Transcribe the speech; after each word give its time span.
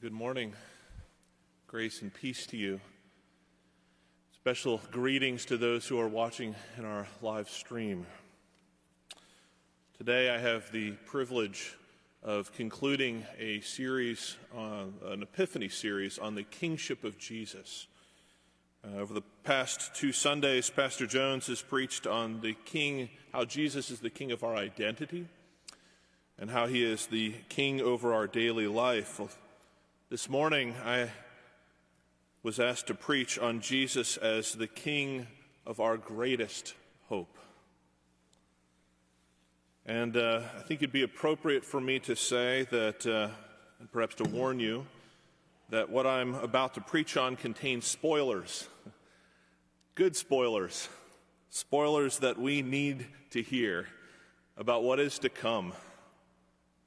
Good 0.00 0.12
morning. 0.12 0.52
Grace 1.66 2.02
and 2.02 2.14
peace 2.14 2.46
to 2.48 2.56
you. 2.56 2.80
Special 4.32 4.80
greetings 4.92 5.44
to 5.46 5.56
those 5.56 5.88
who 5.88 5.98
are 5.98 6.06
watching 6.06 6.54
in 6.76 6.84
our 6.84 7.08
live 7.20 7.50
stream. 7.50 8.06
Today 9.96 10.30
I 10.30 10.38
have 10.38 10.70
the 10.70 10.92
privilege 11.06 11.74
of 12.22 12.52
concluding 12.52 13.26
a 13.40 13.58
series, 13.58 14.36
on, 14.54 14.94
an 15.04 15.24
Epiphany 15.24 15.68
series 15.68 16.16
on 16.16 16.36
the 16.36 16.44
kingship 16.44 17.02
of 17.02 17.18
Jesus. 17.18 17.88
Uh, 18.84 18.98
over 18.98 19.12
the 19.12 19.24
past 19.42 19.96
two 19.96 20.12
Sundays, 20.12 20.70
Pastor 20.70 21.08
Jones 21.08 21.48
has 21.48 21.60
preached 21.60 22.06
on 22.06 22.40
the 22.40 22.54
king, 22.64 23.08
how 23.32 23.44
Jesus 23.44 23.90
is 23.90 23.98
the 23.98 24.10
king 24.10 24.30
of 24.30 24.44
our 24.44 24.54
identity, 24.54 25.26
and 26.38 26.52
how 26.52 26.68
he 26.68 26.84
is 26.84 27.06
the 27.06 27.34
king 27.48 27.80
over 27.80 28.14
our 28.14 28.28
daily 28.28 28.68
life. 28.68 29.20
This 30.10 30.30
morning, 30.30 30.74
I 30.86 31.10
was 32.42 32.58
asked 32.58 32.86
to 32.86 32.94
preach 32.94 33.38
on 33.38 33.60
Jesus 33.60 34.16
as 34.16 34.54
the 34.54 34.66
King 34.66 35.26
of 35.66 35.80
our 35.80 35.98
greatest 35.98 36.72
hope. 37.10 37.36
And 39.84 40.16
uh, 40.16 40.40
I 40.56 40.60
think 40.60 40.80
it'd 40.80 40.92
be 40.92 41.02
appropriate 41.02 41.62
for 41.62 41.78
me 41.78 41.98
to 41.98 42.16
say 42.16 42.66
that, 42.70 43.06
uh, 43.06 43.28
and 43.80 43.92
perhaps 43.92 44.14
to 44.14 44.24
warn 44.24 44.58
you, 44.58 44.86
that 45.68 45.90
what 45.90 46.06
I'm 46.06 46.36
about 46.36 46.72
to 46.76 46.80
preach 46.80 47.18
on 47.18 47.36
contains 47.36 47.86
spoilers. 47.86 48.66
Good 49.94 50.16
spoilers. 50.16 50.88
Spoilers 51.50 52.20
that 52.20 52.38
we 52.38 52.62
need 52.62 53.04
to 53.32 53.42
hear 53.42 53.88
about 54.56 54.84
what 54.84 55.00
is 55.00 55.18
to 55.18 55.28
come 55.28 55.74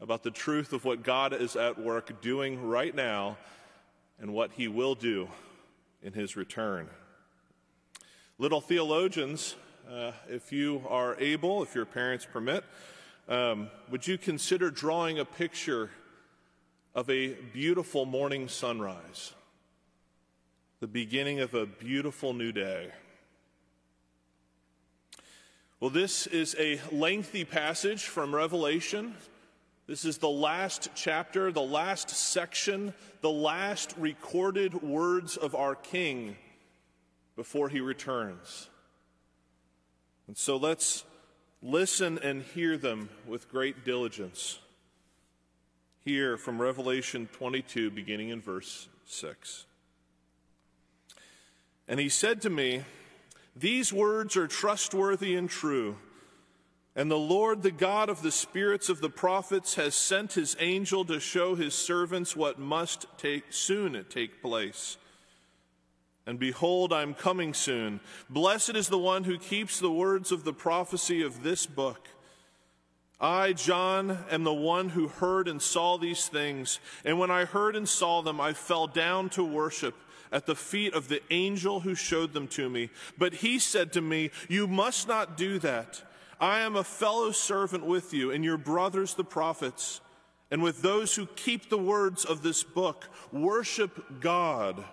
about 0.01 0.23
the 0.23 0.31
truth 0.31 0.73
of 0.73 0.83
what 0.83 1.03
God 1.03 1.31
is 1.31 1.55
at 1.55 1.79
work 1.79 2.21
doing 2.21 2.67
right 2.67 2.93
now 2.93 3.37
and 4.19 4.33
what 4.33 4.51
he 4.53 4.67
will 4.67 4.95
do 4.95 5.29
in 6.01 6.11
his 6.13 6.35
return. 6.35 6.89
Little 8.39 8.61
theologians, 8.61 9.55
uh, 9.89 10.11
if 10.27 10.51
you 10.51 10.83
are 10.89 11.15
able, 11.19 11.61
if 11.61 11.75
your 11.75 11.85
parents 11.85 12.25
permit, 12.25 12.63
um, 13.29 13.69
would 13.91 14.07
you 14.07 14.17
consider 14.17 14.71
drawing 14.71 15.19
a 15.19 15.25
picture 15.25 15.91
of 16.95 17.07
a 17.09 17.33
beautiful 17.53 18.05
morning 18.05 18.47
sunrise, 18.47 19.33
the 20.79 20.87
beginning 20.87 21.39
of 21.39 21.53
a 21.53 21.67
beautiful 21.67 22.33
new 22.33 22.51
day? 22.51 22.89
Well, 25.79 25.91
this 25.91 26.25
is 26.25 26.55
a 26.59 26.81
lengthy 26.91 27.45
passage 27.45 28.05
from 28.05 28.33
Revelation. 28.33 29.15
This 29.91 30.05
is 30.05 30.19
the 30.19 30.29
last 30.29 30.87
chapter, 30.95 31.51
the 31.51 31.59
last 31.59 32.11
section, 32.11 32.93
the 33.19 33.29
last 33.29 33.93
recorded 33.97 34.81
words 34.81 35.35
of 35.35 35.53
our 35.53 35.75
King 35.75 36.37
before 37.35 37.67
he 37.67 37.81
returns. 37.81 38.69
And 40.27 40.37
so 40.37 40.55
let's 40.55 41.03
listen 41.61 42.17
and 42.19 42.41
hear 42.41 42.77
them 42.77 43.09
with 43.27 43.51
great 43.51 43.83
diligence. 43.83 44.59
Here 46.05 46.37
from 46.37 46.61
Revelation 46.61 47.27
22, 47.33 47.91
beginning 47.91 48.29
in 48.29 48.39
verse 48.39 48.87
6. 49.07 49.65
And 51.89 51.99
he 51.99 52.07
said 52.07 52.41
to 52.43 52.49
me, 52.49 52.85
These 53.57 53.91
words 53.91 54.37
are 54.37 54.47
trustworthy 54.47 55.35
and 55.35 55.49
true. 55.49 55.97
And 56.95 57.09
the 57.09 57.17
Lord, 57.17 57.63
the 57.63 57.71
God 57.71 58.09
of 58.09 58.21
the 58.21 58.31
spirits 58.31 58.89
of 58.89 58.99
the 58.99 59.09
prophets, 59.09 59.75
has 59.75 59.95
sent 59.95 60.33
his 60.33 60.57
angel 60.59 61.05
to 61.05 61.19
show 61.19 61.55
his 61.55 61.73
servants 61.73 62.35
what 62.35 62.59
must 62.59 63.05
take, 63.17 63.45
soon 63.49 64.05
take 64.09 64.41
place. 64.41 64.97
And 66.27 66.37
behold, 66.37 66.91
I 66.91 67.01
am 67.01 67.13
coming 67.13 67.53
soon. 67.53 68.01
Blessed 68.29 68.75
is 68.75 68.89
the 68.89 68.97
one 68.97 69.23
who 69.23 69.37
keeps 69.37 69.79
the 69.79 69.91
words 69.91 70.31
of 70.31 70.43
the 70.43 70.53
prophecy 70.53 71.21
of 71.21 71.43
this 71.43 71.65
book. 71.65 72.09
I, 73.19 73.53
John, 73.53 74.17
am 74.29 74.43
the 74.43 74.53
one 74.53 74.89
who 74.89 75.07
heard 75.07 75.47
and 75.47 75.61
saw 75.61 75.97
these 75.97 76.27
things. 76.27 76.79
And 77.05 77.19
when 77.19 77.31
I 77.31 77.45
heard 77.45 77.75
and 77.75 77.87
saw 77.87 78.21
them, 78.21 78.41
I 78.41 78.53
fell 78.53 78.87
down 78.87 79.29
to 79.31 79.43
worship 79.43 79.95
at 80.31 80.45
the 80.45 80.55
feet 80.55 80.93
of 80.93 81.07
the 81.07 81.21
angel 81.29 81.81
who 81.81 81.95
showed 81.95 82.33
them 82.33 82.47
to 82.49 82.69
me. 82.69 82.89
But 83.17 83.35
he 83.35 83.59
said 83.59 83.93
to 83.93 84.01
me, 84.01 84.31
You 84.49 84.67
must 84.67 85.07
not 85.07 85.37
do 85.37 85.59
that. 85.59 86.01
I 86.41 86.61
am 86.61 86.75
a 86.75 86.83
fellow 86.83 87.31
servant 87.31 87.85
with 87.85 88.13
you 88.13 88.31
and 88.31 88.43
your 88.43 88.57
brothers, 88.57 89.13
the 89.13 89.23
prophets, 89.23 90.01
and 90.49 90.63
with 90.63 90.81
those 90.81 91.15
who 91.15 91.27
keep 91.27 91.69
the 91.69 91.77
words 91.77 92.25
of 92.25 92.41
this 92.41 92.63
book. 92.63 93.07
Worship 93.31 94.19
God. 94.19 94.83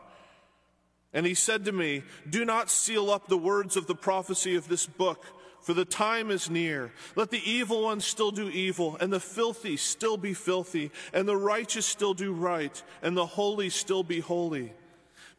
And 1.14 1.24
he 1.24 1.32
said 1.32 1.64
to 1.64 1.72
me, 1.72 2.02
Do 2.28 2.44
not 2.44 2.70
seal 2.70 3.10
up 3.10 3.28
the 3.28 3.38
words 3.38 3.78
of 3.78 3.86
the 3.86 3.94
prophecy 3.94 4.56
of 4.56 4.68
this 4.68 4.86
book, 4.86 5.24
for 5.62 5.72
the 5.72 5.86
time 5.86 6.30
is 6.30 6.50
near. 6.50 6.92
Let 7.16 7.30
the 7.30 7.50
evil 7.50 7.84
one 7.84 8.00
still 8.00 8.30
do 8.30 8.50
evil, 8.50 8.98
and 9.00 9.10
the 9.10 9.18
filthy 9.18 9.78
still 9.78 10.18
be 10.18 10.34
filthy, 10.34 10.90
and 11.14 11.26
the 11.26 11.36
righteous 11.36 11.86
still 11.86 12.12
do 12.12 12.34
right, 12.34 12.82
and 13.00 13.16
the 13.16 13.24
holy 13.24 13.70
still 13.70 14.02
be 14.02 14.20
holy. 14.20 14.74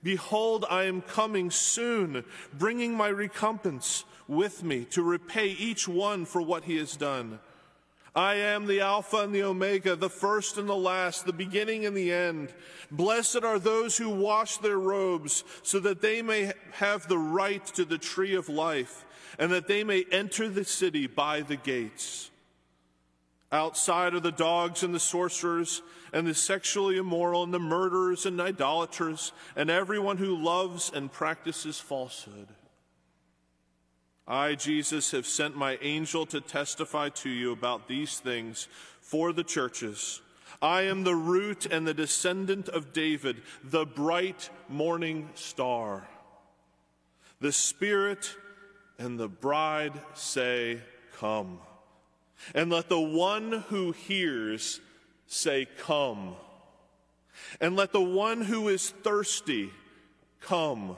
Behold, 0.02 0.66
I 0.70 0.86
am 0.86 1.02
coming 1.02 1.52
soon, 1.52 2.24
bringing 2.58 2.96
my 2.96 3.09
recompense 3.09 4.06
with 4.29 4.63
me 4.63 4.85
to 4.85 5.01
repay 5.01 5.47
each 5.47 5.88
one 5.88 6.23
for 6.23 6.41
what 6.41 6.63
he 6.63 6.78
has 6.78 6.95
done. 6.95 7.40
I 8.16 8.35
am 8.35 8.66
the 8.66 8.81
Alpha 8.81 9.17
and 9.17 9.34
the 9.34 9.44
Omega, 9.44 9.95
the 9.95 10.09
first 10.09 10.57
and 10.57 10.69
the 10.69 10.75
last, 10.75 11.25
the 11.25 11.34
beginning 11.34 11.85
and 11.85 11.95
the 11.95 12.12
end. 12.12 12.53
Blessed 12.91 13.44
are 13.44 13.59
those 13.59 13.97
who 13.97 14.09
wash 14.09 14.57
their 14.57 14.79
robes 14.79 15.44
so 15.63 15.79
that 15.79 16.01
they 16.01 16.22
may 16.22 16.53
have 16.73 17.07
the 17.07 17.17
right 17.17 17.66
to 17.67 17.85
the 17.85 17.97
tree 17.97 18.35
of 18.35 18.50
life 18.50 19.06
and 19.38 19.51
that 19.51 19.67
they 19.67 19.84
may 19.84 20.06
enter 20.12 20.50
the 20.50 20.66
city 20.66 21.07
by 21.07 21.41
the 21.41 21.56
gates. 21.56 22.29
Outside 23.51 24.13
are 24.13 24.19
the 24.19 24.31
dogs 24.31 24.84
and 24.84 24.94
the 24.94 25.00
sorcerers 25.00 25.81
and 26.13 26.28
the 26.28 26.35
sexually 26.35 26.97
immoral 26.97 27.44
and 27.44 27.53
the 27.53 27.59
murderers 27.59 28.25
and 28.25 28.40
idolaters 28.40 29.31
and 29.56 29.69
everyone 29.69 30.17
who 30.17 30.35
loves 30.35 30.91
and 30.94 31.11
practices 31.11 31.79
falsehood. 31.79 32.47
I, 34.29 34.53
Jesus, 34.53 35.09
have 35.12 35.25
sent 35.25 35.57
my 35.57 35.79
angel 35.81 36.28
to 36.28 36.40
testify 36.40 37.09
to 37.09 37.29
you 37.29 37.51
about 37.51 37.88
these 37.88 38.19
things 38.19 38.67
for 39.01 39.34
the 39.34 39.44
churches. 39.44 40.22
I 40.62 40.84
am 40.84 41.03
the 41.03 41.16
root 41.16 41.66
and 41.66 41.88
the 41.88 41.95
descendant 41.95 42.69
of 42.69 42.94
David, 42.94 43.41
the 43.63 43.88
bright 43.88 44.51
morning 44.69 45.29
star. 45.34 46.07
The 47.41 47.51
Spirit 47.51 48.35
and 49.00 49.19
the 49.19 49.29
bride 49.29 49.94
say, 50.13 50.81
Come. 51.17 51.59
And 52.53 52.69
let 52.69 52.88
the 52.88 53.00
one 53.00 53.63
who 53.69 53.94
hears 53.94 54.79
say, 55.25 55.66
Come. 55.79 56.35
And 57.59 57.75
let 57.75 57.94
the 57.94 58.01
one 58.01 58.41
who 58.41 58.67
is 58.67 58.91
thirsty 58.91 59.72
come. 60.41 60.97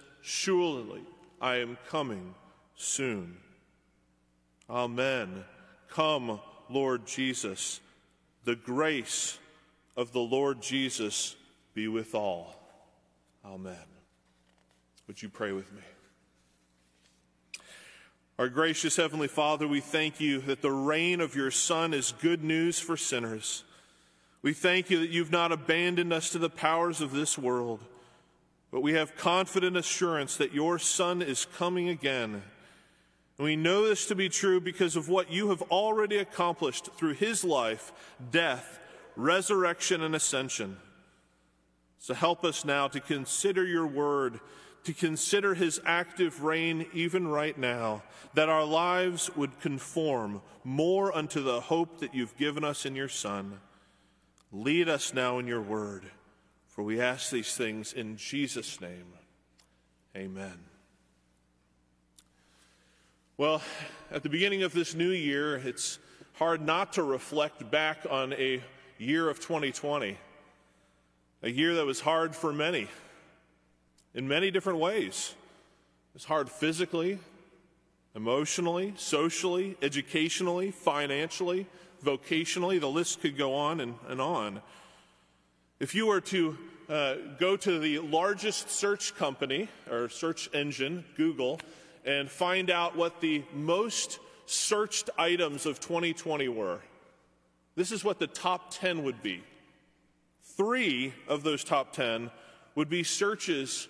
Surely 0.21 1.01
I 1.41 1.57
am 1.57 1.77
coming 1.89 2.35
soon. 2.75 3.37
Amen. 4.69 5.43
Come, 5.89 6.39
Lord 6.69 7.05
Jesus. 7.05 7.81
The 8.45 8.55
grace 8.55 9.37
of 9.97 10.13
the 10.13 10.19
Lord 10.19 10.61
Jesus 10.61 11.35
be 11.73 11.87
with 11.87 12.15
all. 12.15 12.55
Amen. 13.45 13.75
Would 15.07 15.21
you 15.21 15.29
pray 15.29 15.51
with 15.51 15.71
me? 15.73 15.81
Our 18.39 18.49
gracious 18.49 18.95
Heavenly 18.95 19.27
Father, 19.27 19.67
we 19.67 19.81
thank 19.81 20.19
you 20.19 20.39
that 20.41 20.61
the 20.61 20.71
reign 20.71 21.21
of 21.21 21.35
your 21.35 21.51
Son 21.51 21.93
is 21.93 22.13
good 22.21 22.43
news 22.43 22.79
for 22.79 22.97
sinners. 22.97 23.63
We 24.41 24.53
thank 24.53 24.89
you 24.89 24.99
that 24.99 25.09
you've 25.09 25.31
not 25.31 25.51
abandoned 25.51 26.11
us 26.11 26.31
to 26.31 26.39
the 26.39 26.49
powers 26.49 27.01
of 27.01 27.11
this 27.11 27.37
world 27.37 27.81
but 28.71 28.81
we 28.81 28.93
have 28.93 29.17
confident 29.17 29.75
assurance 29.75 30.37
that 30.37 30.53
your 30.53 30.79
Son 30.79 31.21
is 31.21 31.45
coming 31.57 31.89
again. 31.89 32.41
And 33.37 33.45
we 33.45 33.55
know 33.55 33.87
this 33.87 34.05
to 34.07 34.15
be 34.15 34.29
true 34.29 34.61
because 34.61 34.95
of 34.95 35.09
what 35.09 35.31
you 35.31 35.49
have 35.49 35.61
already 35.63 36.17
accomplished 36.17 36.89
through 36.95 37.13
his 37.13 37.43
life, 37.43 37.91
death, 38.31 38.79
resurrection, 39.15 40.01
and 40.01 40.15
ascension. 40.15 40.77
So 41.99 42.13
help 42.13 42.43
us 42.45 42.63
now 42.63 42.87
to 42.87 42.99
consider 42.99 43.65
your 43.65 43.85
word, 43.85 44.39
to 44.85 44.93
consider 44.93 45.53
his 45.53 45.81
active 45.85 46.43
reign 46.43 46.87
even 46.93 47.27
right 47.27 47.57
now, 47.57 48.03
that 48.33 48.49
our 48.49 48.63
lives 48.63 49.35
would 49.35 49.59
conform 49.59 50.41
more 50.63 51.15
unto 51.15 51.43
the 51.43 51.61
hope 51.61 51.99
that 51.99 52.15
you've 52.15 52.37
given 52.37 52.63
us 52.63 52.85
in 52.85 52.95
your 52.95 53.09
Son. 53.09 53.59
Lead 54.51 54.89
us 54.89 55.13
now 55.13 55.39
in 55.39 55.47
your 55.47 55.61
word, 55.61 56.05
for 56.71 56.83
we 56.83 56.99
ask 56.99 57.29
these 57.29 57.55
things 57.55 57.93
in 57.93 58.17
Jesus' 58.17 58.81
name. 58.81 59.05
Amen. 60.15 60.57
Well, 63.37 63.61
at 64.09 64.23
the 64.23 64.29
beginning 64.29 64.63
of 64.63 64.73
this 64.73 64.95
new 64.95 65.11
year, 65.11 65.55
it's 65.57 65.99
hard 66.33 66.61
not 66.61 66.93
to 66.93 67.03
reflect 67.03 67.69
back 67.69 67.99
on 68.09 68.33
a 68.33 68.63
year 68.97 69.29
of 69.29 69.39
2020 69.39 70.17
a 71.43 71.49
year 71.49 71.75
that 71.75 71.85
was 71.85 71.99
hard 71.99 72.35
for 72.35 72.53
many 72.53 72.87
in 74.13 74.27
many 74.27 74.51
different 74.51 74.79
ways. 74.79 75.33
It 76.11 76.13
was 76.13 76.25
hard 76.25 76.49
physically, 76.49 77.17
emotionally, 78.15 78.93
socially, 78.95 79.77
educationally, 79.81 80.71
financially, 80.71 81.65
vocationally. 82.03 82.79
The 82.79 82.89
list 82.89 83.21
could 83.21 83.37
go 83.37 83.55
on 83.55 83.79
and, 83.79 83.95
and 84.07 84.21
on. 84.21 84.61
If 85.81 85.95
you 85.95 86.05
were 86.05 86.21
to 86.21 86.55
uh, 86.87 87.15
go 87.39 87.57
to 87.57 87.79
the 87.79 87.97
largest 87.97 88.69
search 88.69 89.15
company 89.15 89.67
or 89.89 90.09
search 90.09 90.47
engine, 90.53 91.03
Google, 91.17 91.59
and 92.05 92.29
find 92.29 92.69
out 92.69 92.95
what 92.95 93.19
the 93.19 93.43
most 93.51 94.19
searched 94.45 95.09
items 95.17 95.65
of 95.65 95.79
2020 95.79 96.49
were, 96.49 96.81
this 97.73 97.91
is 97.91 98.03
what 98.03 98.19
the 98.19 98.27
top 98.27 98.69
10 98.69 99.01
would 99.05 99.23
be. 99.23 99.43
Three 100.55 101.15
of 101.27 101.41
those 101.41 101.63
top 101.63 101.93
10 101.93 102.29
would 102.75 102.87
be 102.87 103.01
searches 103.01 103.87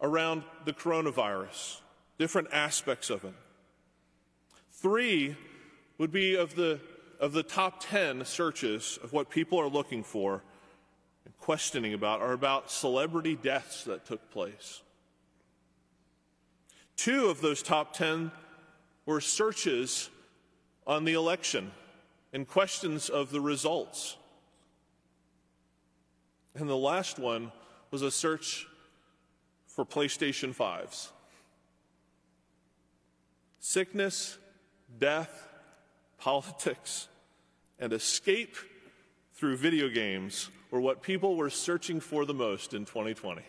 around 0.00 0.42
the 0.64 0.72
coronavirus, 0.72 1.82
different 2.16 2.48
aspects 2.50 3.10
of 3.10 3.26
it. 3.26 3.34
Three 4.72 5.36
would 5.98 6.12
be 6.12 6.34
of 6.34 6.54
the, 6.54 6.80
of 7.20 7.32
the 7.32 7.42
top 7.42 7.80
10 7.80 8.24
searches 8.24 8.98
of 9.02 9.12
what 9.12 9.28
people 9.28 9.60
are 9.60 9.68
looking 9.68 10.02
for 10.02 10.42
questioning 11.44 11.92
about 11.92 12.22
are 12.22 12.32
about 12.32 12.70
celebrity 12.70 13.36
deaths 13.36 13.84
that 13.84 14.06
took 14.06 14.30
place. 14.30 14.80
Two 16.96 17.26
of 17.26 17.42
those 17.42 17.62
top 17.62 17.92
10 17.92 18.32
were 19.04 19.20
searches 19.20 20.08
on 20.86 21.04
the 21.04 21.12
election 21.12 21.70
and 22.32 22.48
questions 22.48 23.10
of 23.10 23.30
the 23.30 23.42
results. 23.42 24.16
And 26.54 26.66
the 26.66 26.78
last 26.78 27.18
one 27.18 27.52
was 27.90 28.00
a 28.00 28.10
search 28.10 28.66
for 29.66 29.84
PlayStation 29.84 30.56
5s. 30.56 31.10
Sickness, 33.60 34.38
death, 34.98 35.46
politics, 36.16 37.08
and 37.78 37.92
escape 37.92 38.56
through 39.34 39.56
video 39.56 39.88
games 39.88 40.50
were 40.70 40.80
what 40.80 41.02
people 41.02 41.36
were 41.36 41.50
searching 41.50 42.00
for 42.00 42.24
the 42.24 42.34
most 42.34 42.74
in 42.74 42.84
2020. 42.84 43.42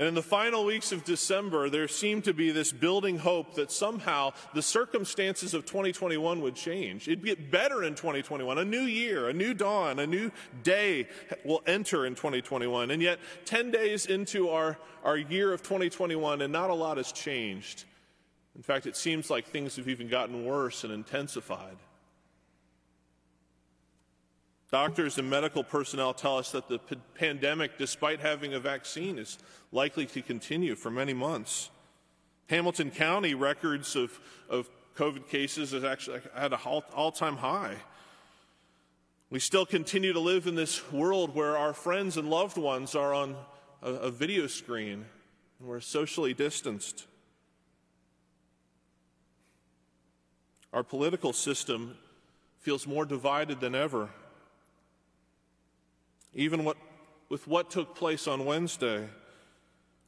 And 0.00 0.08
in 0.08 0.14
the 0.14 0.22
final 0.22 0.64
weeks 0.64 0.92
of 0.92 1.04
December, 1.04 1.68
there 1.68 1.86
seemed 1.86 2.24
to 2.24 2.32
be 2.32 2.52
this 2.52 2.72
building 2.72 3.18
hope 3.18 3.56
that 3.56 3.70
somehow 3.70 4.32
the 4.54 4.62
circumstances 4.62 5.52
of 5.52 5.66
2021 5.66 6.40
would 6.40 6.54
change. 6.54 7.06
It'd 7.06 7.22
get 7.22 7.50
better 7.50 7.84
in 7.84 7.94
2021. 7.94 8.56
A 8.56 8.64
new 8.64 8.80
year, 8.80 9.28
a 9.28 9.34
new 9.34 9.52
dawn, 9.52 9.98
a 9.98 10.06
new 10.06 10.30
day 10.62 11.06
will 11.44 11.60
enter 11.66 12.06
in 12.06 12.14
2021. 12.14 12.90
And 12.90 13.02
yet, 13.02 13.18
10 13.44 13.70
days 13.72 14.06
into 14.06 14.48
our, 14.48 14.78
our 15.04 15.18
year 15.18 15.52
of 15.52 15.62
2021, 15.62 16.40
and 16.40 16.50
not 16.50 16.70
a 16.70 16.74
lot 16.74 16.96
has 16.96 17.12
changed. 17.12 17.84
In 18.56 18.62
fact, 18.62 18.86
it 18.86 18.96
seems 18.96 19.28
like 19.28 19.48
things 19.48 19.76
have 19.76 19.86
even 19.86 20.08
gotten 20.08 20.46
worse 20.46 20.82
and 20.82 20.94
intensified. 20.94 21.76
Doctors 24.70 25.18
and 25.18 25.28
medical 25.28 25.64
personnel 25.64 26.14
tell 26.14 26.38
us 26.38 26.52
that 26.52 26.68
the 26.68 26.78
p- 26.78 26.96
pandemic, 27.14 27.76
despite 27.76 28.20
having 28.20 28.54
a 28.54 28.60
vaccine, 28.60 29.18
is 29.18 29.38
likely 29.72 30.06
to 30.06 30.22
continue 30.22 30.76
for 30.76 30.90
many 30.90 31.12
months. 31.12 31.70
Hamilton 32.48 32.92
County 32.92 33.34
records 33.34 33.96
of, 33.96 34.18
of 34.48 34.70
COVID 34.96 35.28
cases 35.28 35.72
is 35.72 35.82
actually 35.82 36.20
at 36.36 36.52
an 36.52 36.58
all 36.64 37.10
time 37.10 37.36
high. 37.36 37.76
We 39.28 39.40
still 39.40 39.66
continue 39.66 40.12
to 40.12 40.20
live 40.20 40.46
in 40.46 40.54
this 40.54 40.92
world 40.92 41.34
where 41.34 41.56
our 41.56 41.72
friends 41.72 42.16
and 42.16 42.28
loved 42.30 42.56
ones 42.56 42.94
are 42.94 43.14
on 43.14 43.36
a, 43.82 43.90
a 43.90 44.10
video 44.10 44.46
screen 44.46 45.04
and 45.58 45.68
we're 45.68 45.80
socially 45.80 46.34
distanced. 46.34 47.06
Our 50.72 50.82
political 50.82 51.32
system 51.32 51.96
feels 52.58 52.86
more 52.86 53.04
divided 53.04 53.60
than 53.60 53.74
ever. 53.74 54.10
Even 56.34 56.64
what, 56.64 56.76
with 57.28 57.46
what 57.46 57.70
took 57.70 57.94
place 57.96 58.28
on 58.28 58.44
Wednesday, 58.44 59.08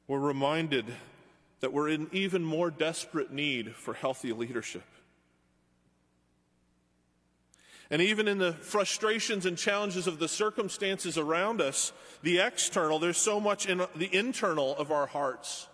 we're 0.07 0.19
reminded 0.19 0.87
that 1.61 1.73
we're 1.73 1.89
in 1.89 2.09
even 2.13 2.45
more 2.45 2.71
desperate 2.71 3.33
need 3.33 3.75
for 3.75 3.95
healthy 3.95 4.33
leadership. 4.33 4.85
And 7.91 8.01
even 8.01 8.27
in 8.27 8.39
the 8.39 8.55
frustrations 8.55 9.45
and 9.45 9.59
challenges 9.59 10.07
of 10.07 10.19
the 10.19 10.27
circumstances 10.27 11.19
around 11.19 11.61
us, 11.61 11.93
the 12.23 12.39
external, 12.39 12.99
there's 12.99 13.19
so 13.19 13.39
much 13.39 13.67
in 13.67 13.83
the 13.95 14.09
internal 14.17 14.75
of 14.77 14.91
our 14.91 15.07
hearts. 15.07 15.69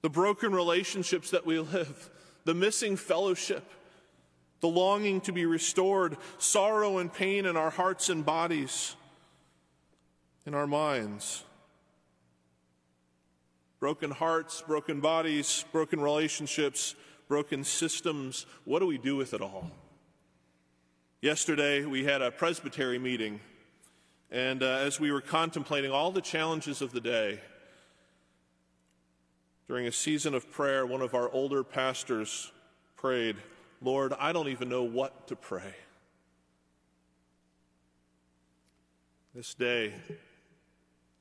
The 0.00 0.08
broken 0.08 0.54
relationships 0.54 1.30
that 1.30 1.44
we 1.44 1.58
live, 1.58 2.10
the 2.44 2.54
missing 2.54 2.96
fellowship, 2.96 3.64
the 4.62 4.68
longing 4.68 5.20
to 5.20 5.32
be 5.32 5.44
restored, 5.44 6.16
sorrow 6.38 6.98
and 6.98 7.12
pain 7.12 7.44
in 7.46 7.56
our 7.56 7.68
hearts 7.68 8.08
and 8.08 8.24
bodies, 8.24 8.94
in 10.46 10.54
our 10.54 10.68
minds. 10.68 11.42
Broken 13.80 14.12
hearts, 14.12 14.62
broken 14.62 15.00
bodies, 15.00 15.64
broken 15.72 16.00
relationships, 16.00 16.94
broken 17.26 17.64
systems. 17.64 18.46
What 18.64 18.78
do 18.78 18.86
we 18.86 18.98
do 18.98 19.16
with 19.16 19.34
it 19.34 19.40
all? 19.40 19.68
Yesterday, 21.20 21.84
we 21.84 22.04
had 22.04 22.22
a 22.22 22.30
presbytery 22.30 23.00
meeting, 23.00 23.40
and 24.30 24.62
uh, 24.62 24.66
as 24.66 25.00
we 25.00 25.10
were 25.10 25.20
contemplating 25.20 25.90
all 25.90 26.12
the 26.12 26.20
challenges 26.20 26.80
of 26.80 26.92
the 26.92 27.00
day, 27.00 27.40
during 29.66 29.88
a 29.88 29.92
season 29.92 30.34
of 30.34 30.50
prayer, 30.52 30.86
one 30.86 31.00
of 31.00 31.14
our 31.14 31.28
older 31.30 31.64
pastors 31.64 32.52
prayed, 32.96 33.36
Lord, 33.82 34.12
I 34.18 34.32
don't 34.32 34.48
even 34.48 34.68
know 34.68 34.84
what 34.84 35.28
to 35.28 35.36
pray. 35.36 35.74
This 39.34 39.54
day, 39.54 39.92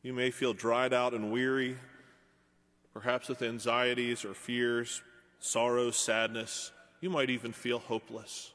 you 0.04 0.14
may 0.14 0.32
feel 0.32 0.54
dried 0.54 0.94
out 0.94 1.14
and 1.14 1.32
weary, 1.32 1.78
perhaps 2.94 3.30
with 3.30 3.42
anxieties 3.42 4.26
or 4.26 4.34
fears, 4.34 5.02
sorrow, 5.40 5.92
sadness. 5.92 6.72
You 7.00 7.10
might 7.10 7.30
even 7.30 7.52
feel 7.52 7.80
hopeless. 7.80 8.52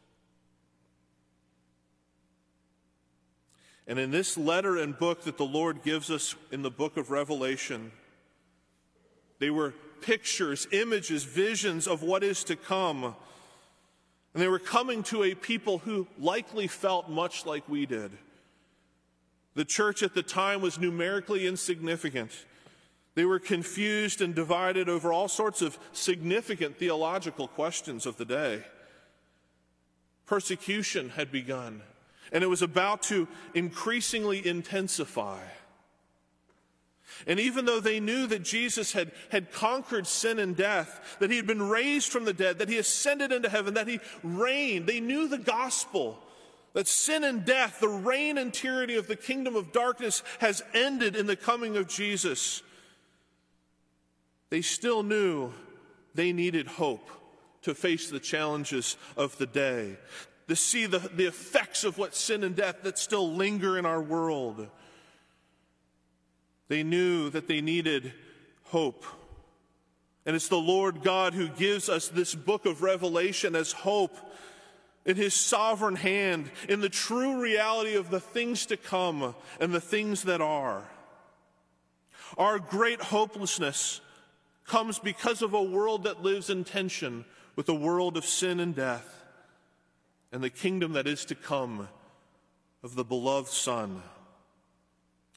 And 3.89 3.99
in 3.99 4.11
this 4.11 4.37
letter 4.37 4.77
and 4.77 4.99
book 4.99 5.23
that 5.25 5.39
the 5.39 5.47
Lord 5.47 5.83
gives 5.83 6.11
us 6.11 6.35
in 6.51 6.63
the 6.63 6.71
book 6.71 6.97
of 6.97 7.11
Revelation, 7.11 7.93
they 9.39 9.51
were 9.51 9.75
pictures, 10.01 10.67
images, 10.73 11.25
visions 11.25 11.87
of 11.87 12.03
what 12.03 12.23
is 12.23 12.45
to 12.45 12.57
come. 12.57 13.15
And 14.37 14.43
they 14.43 14.49
were 14.49 14.59
coming 14.59 15.02
to 15.05 15.23
a 15.23 15.35
people 15.35 15.78
who 15.78 16.07
likely 16.19 16.66
felt 16.66 17.09
much 17.09 17.47
like 17.47 17.66
we 17.71 17.87
did. 17.87 18.11
The 19.55 19.64
church 19.64 20.02
at 20.02 20.12
the 20.12 20.23
time 20.23 20.61
was 20.61 20.78
numerically 20.78 21.47
insignificant. 21.47 22.45
They 23.14 23.25
were 23.25 23.38
confused 23.38 24.21
and 24.21 24.35
divided 24.35 24.90
over 24.90 25.11
all 25.11 25.28
sorts 25.28 25.62
of 25.62 25.78
significant 25.93 26.76
theological 26.76 27.49
questions 27.49 28.05
of 28.05 28.19
the 28.19 28.26
day. 28.26 28.62
Persecution 30.26 31.09
had 31.09 31.33
begun, 31.33 31.81
and 32.31 32.45
it 32.45 32.49
was 32.49 32.61
about 32.61 33.00
to 33.05 33.28
increasingly 33.55 34.47
intensify. 34.47 35.40
And 37.27 37.41
even 37.41 37.65
though 37.65 37.81
they 37.81 38.01
knew 38.01 38.27
that 38.27 38.43
Jesus 38.43 38.93
had, 38.93 39.13
had 39.31 39.53
conquered 39.53 40.07
sin 40.07 40.39
and 40.39 40.57
death, 40.57 41.17
that 41.21 41.31
he 41.31 41.37
had 41.37 41.47
been 41.47 41.63
raised 41.63 42.11
from 42.11 42.25
the 42.25 42.33
dead, 42.33 42.59
that 42.59 42.69
he 42.69 42.79
ascended 42.79 43.33
into 43.33 43.49
heaven, 43.49 43.75
that 43.75 43.89
he 43.89 44.01
reigned, 44.23 44.87
they 44.87 45.01
knew 45.01 45.29
the 45.29 45.39
gospel 45.39 46.19
that 46.75 46.87
sin 46.87 47.25
and 47.25 47.47
death, 47.47 47.81
the 47.81 47.89
reign 47.89 48.37
and 48.37 48.53
tyranny 48.53 48.97
of 48.97 49.07
the 49.07 49.17
kingdom 49.17 49.57
of 49.57 49.73
darkness, 49.73 50.23
has 50.41 50.63
ended 50.75 51.17
in 51.17 51.27
the 51.27 51.35
coming 51.35 51.79
of 51.79 51.89
Jesus. 51.89 52.63
They 54.51 54.61
still 54.61 55.03
knew 55.03 55.53
they 56.15 56.33
needed 56.33 56.67
hope 56.67 57.09
to 57.63 57.75
face 57.75 58.11
the 58.11 58.21
challenges 58.21 58.99
of 59.17 59.39
the 59.39 59.47
day. 59.47 59.97
to 60.49 60.57
see 60.57 60.87
the, 60.87 60.99
the 60.99 61.27
effects 61.27 61.83
of 61.85 61.99
what 61.99 62.15
sin 62.15 62.45
and 62.45 62.55
death 62.55 62.83
that 62.83 62.99
still 62.99 63.33
linger 63.33 63.79
in 63.79 63.87
our 63.87 64.01
world. 64.01 64.69
They 66.69 66.83
knew 66.83 67.31
that 67.31 67.49
they 67.49 67.61
needed 67.61 68.13
hope. 68.65 69.05
And 70.25 70.35
it's 70.35 70.49
the 70.49 70.57
Lord 70.57 71.03
God 71.03 71.35
who 71.35 71.49
gives 71.49 71.89
us 71.89 72.09
this 72.09 72.35
book 72.35 72.67
of 72.67 72.83
Revelation 72.83 73.55
as 73.55 73.73
hope 73.73 74.17
in 75.05 75.17
his 75.17 75.35
sovereign 75.35 75.95
hand, 75.95 76.51
in 76.69 76.81
the 76.81 76.89
true 76.89 77.41
reality 77.41 77.95
of 77.95 78.11
the 78.11 78.19
things 78.19 78.67
to 78.67 78.77
come 78.77 79.37
and 79.61 79.73
the 79.73 79.81
things 79.81 80.25
that 80.25 80.41
are. 80.41 80.83
Our 82.37 82.59
great 82.59 83.01
hopelessness 83.01 84.01
comes 84.67 84.99
because 84.99 85.43
of 85.43 85.55
a 85.55 85.63
world 85.63 86.05
that 86.05 86.25
lives 86.25 86.51
in 86.51 86.65
tension 86.65 87.25
with 87.55 87.69
a 87.69 87.75
world 87.75 88.17
of 88.17 88.25
sin 88.25 88.59
and 88.59 88.75
death 88.75 89.25
and 90.33 90.43
the 90.43 90.51
kingdom 90.51 90.95
that 90.95 91.07
is 91.07 91.25
to 91.27 91.37
come 91.37 91.89
of 92.83 92.97
the 92.97 93.05
beloved 93.05 93.49
Son. 93.49 94.03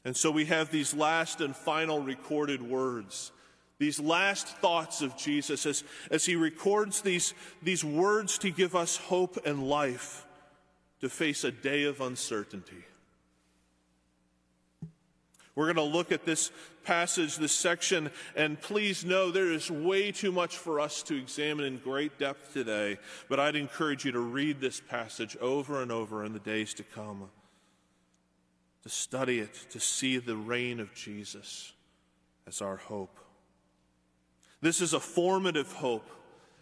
And 0.04 0.16
so 0.16 0.30
we 0.30 0.46
have 0.46 0.70
these 0.70 0.94
last 0.94 1.40
and 1.40 1.54
final 1.54 2.00
recorded 2.00 2.62
words 2.62 3.32
these 3.80 3.98
last 3.98 4.46
thoughts 4.46 5.00
of 5.00 5.16
Jesus 5.16 5.64
as, 5.64 5.82
as 6.10 6.26
he 6.26 6.36
records 6.36 7.00
these, 7.00 7.32
these 7.62 7.82
words 7.82 8.36
to 8.38 8.50
give 8.50 8.76
us 8.76 8.98
hope 8.98 9.38
and 9.46 9.66
life 9.66 10.26
to 11.00 11.08
face 11.08 11.44
a 11.44 11.50
day 11.50 11.84
of 11.84 12.02
uncertainty. 12.02 12.84
We're 15.54 15.72
going 15.72 15.76
to 15.76 15.96
look 15.96 16.12
at 16.12 16.26
this 16.26 16.52
passage, 16.84 17.38
this 17.38 17.54
section, 17.54 18.10
and 18.36 18.60
please 18.60 19.02
know 19.02 19.30
there 19.30 19.50
is 19.50 19.70
way 19.70 20.12
too 20.12 20.30
much 20.30 20.58
for 20.58 20.78
us 20.78 21.02
to 21.04 21.16
examine 21.16 21.64
in 21.64 21.78
great 21.78 22.18
depth 22.18 22.52
today, 22.52 22.98
but 23.30 23.40
I'd 23.40 23.56
encourage 23.56 24.04
you 24.04 24.12
to 24.12 24.20
read 24.20 24.60
this 24.60 24.78
passage 24.78 25.38
over 25.38 25.80
and 25.80 25.90
over 25.90 26.22
in 26.22 26.34
the 26.34 26.38
days 26.38 26.74
to 26.74 26.82
come, 26.82 27.30
to 28.82 28.88
study 28.88 29.40
it, 29.40 29.54
to 29.70 29.80
see 29.80 30.18
the 30.18 30.36
reign 30.36 30.80
of 30.80 30.94
Jesus 30.94 31.72
as 32.46 32.62
our 32.62 32.76
hope. 32.76 33.18
This 34.60 34.80
is 34.80 34.92
a 34.92 35.00
formative 35.00 35.72
hope. 35.72 36.08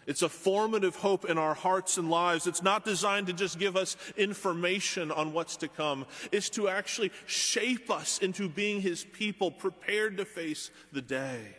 It's 0.06 0.22
a 0.22 0.28
formative 0.28 0.96
hope 0.96 1.26
in 1.26 1.36
our 1.36 1.52
hearts 1.52 1.98
and 1.98 2.08
lives. 2.08 2.46
It's 2.46 2.62
not 2.62 2.84
designed 2.84 3.26
to 3.26 3.34
just 3.34 3.58
give 3.58 3.76
us 3.76 3.96
information 4.16 5.10
on 5.12 5.34
what's 5.34 5.58
to 5.58 5.68
come. 5.68 6.06
It's 6.32 6.48
to 6.50 6.68
actually 6.68 7.12
shape 7.26 7.90
us 7.90 8.18
into 8.18 8.48
being 8.48 8.80
His 8.80 9.04
people, 9.04 9.50
prepared 9.50 10.16
to 10.16 10.24
face 10.24 10.70
the 10.92 11.02
day. 11.02 11.56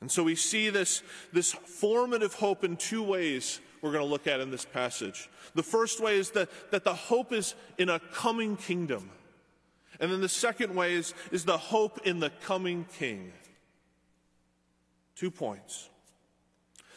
And 0.00 0.10
so 0.10 0.24
we 0.24 0.34
see 0.34 0.68
this, 0.68 1.02
this 1.32 1.52
formative 1.52 2.34
hope 2.34 2.64
in 2.64 2.76
two 2.76 3.02
ways 3.02 3.60
we're 3.82 3.92
going 3.92 4.04
to 4.04 4.10
look 4.10 4.26
at 4.26 4.40
in 4.40 4.50
this 4.50 4.64
passage. 4.64 5.28
The 5.54 5.62
first 5.62 6.00
way 6.00 6.18
is 6.18 6.30
that, 6.30 6.48
that 6.70 6.84
the 6.84 6.94
hope 6.94 7.32
is 7.32 7.54
in 7.78 7.88
a 7.88 8.00
coming 8.12 8.56
kingdom. 8.56 9.10
And 10.00 10.12
then 10.12 10.20
the 10.20 10.28
second 10.28 10.74
way 10.74 10.94
is, 10.94 11.14
is 11.32 11.44
the 11.44 11.56
hope 11.56 12.06
in 12.06 12.20
the 12.20 12.30
coming 12.30 12.86
king. 12.98 13.32
Two 15.14 15.30
points. 15.30 15.88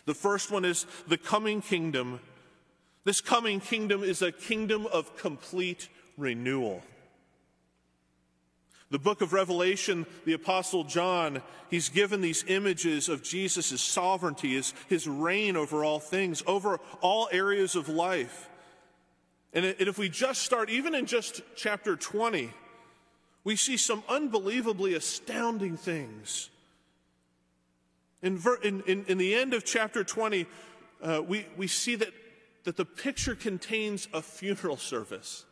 The 0.05 0.13
first 0.13 0.51
one 0.51 0.65
is 0.65 0.85
the 1.07 1.17
coming 1.17 1.61
kingdom. 1.61 2.19
This 3.05 3.21
coming 3.21 3.59
kingdom 3.59 4.03
is 4.03 4.21
a 4.21 4.31
kingdom 4.31 4.87
of 4.87 5.15
complete 5.17 5.87
renewal. 6.17 6.81
The 8.91 8.99
book 8.99 9.21
of 9.21 9.33
Revelation, 9.33 10.07
the 10.25 10.33
Apostle 10.33 10.83
John, 10.83 11.43
he's 11.69 11.89
given 11.89 12.21
these 12.21 12.43
images 12.47 13.07
of 13.07 13.21
Jesus' 13.21 13.81
sovereignty, 13.81 14.55
his, 14.55 14.73
his 14.87 15.07
reign 15.07 15.55
over 15.55 15.83
all 15.83 15.99
things, 15.99 16.41
over 16.47 16.79
all 17.01 17.29
areas 17.31 17.75
of 17.75 17.87
life. 17.87 18.49
And 19.53 19.65
if 19.65 19.97
we 19.97 20.09
just 20.09 20.41
start, 20.41 20.69
even 20.69 20.95
in 20.95 21.05
just 21.05 21.41
chapter 21.55 21.95
20, 21.95 22.51
we 23.43 23.55
see 23.55 23.77
some 23.77 24.03
unbelievably 24.09 24.93
astounding 24.95 25.77
things. 25.77 26.49
In, 28.21 28.41
in, 28.63 29.05
in, 29.05 29.17
the 29.17 29.33
end 29.33 29.53
of 29.53 29.63
chapter 29.63 30.03
20, 30.03 30.45
uh, 31.01 31.21
we, 31.25 31.47
we 31.55 31.67
see 31.67 31.95
that, 31.95 32.09
that 32.65 32.75
the 32.75 32.85
picture 32.85 33.33
contains 33.33 34.07
a 34.13 34.21
funeral 34.21 34.77
service. 34.77 35.45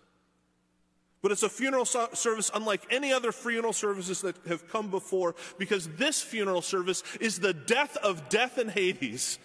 But 1.28 1.34
it's 1.34 1.44
a 1.44 1.50
funeral 1.50 1.84
so- 1.84 2.08
service 2.14 2.50
unlike 2.54 2.84
any 2.90 3.12
other 3.12 3.34
funeral 3.34 3.74
services 3.74 4.22
that 4.22 4.38
have 4.48 4.70
come 4.70 4.90
before 4.90 5.36
because 5.58 5.86
this 5.98 6.22
funeral 6.22 6.62
service 6.62 7.04
is 7.20 7.42
the 7.42 7.54
death 7.54 7.98
of 7.98 8.30
death 8.30 8.58
in 8.58 8.70
Hades, 8.70 9.38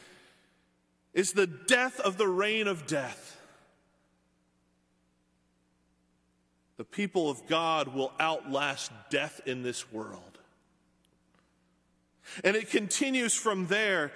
is 1.12 1.32
the 1.32 1.48
death 1.48 1.98
of 1.98 2.18
the 2.18 2.28
reign 2.28 2.68
of 2.68 2.86
death. 2.86 3.36
The 6.76 6.84
people 6.84 7.28
of 7.28 7.48
God 7.48 7.88
will 7.88 8.12
outlast 8.20 8.92
death 9.10 9.40
in 9.44 9.64
this 9.64 9.90
world. 9.92 10.38
And 12.44 12.54
it 12.54 12.70
continues 12.70 13.34
from 13.34 13.66
there, 13.66 14.12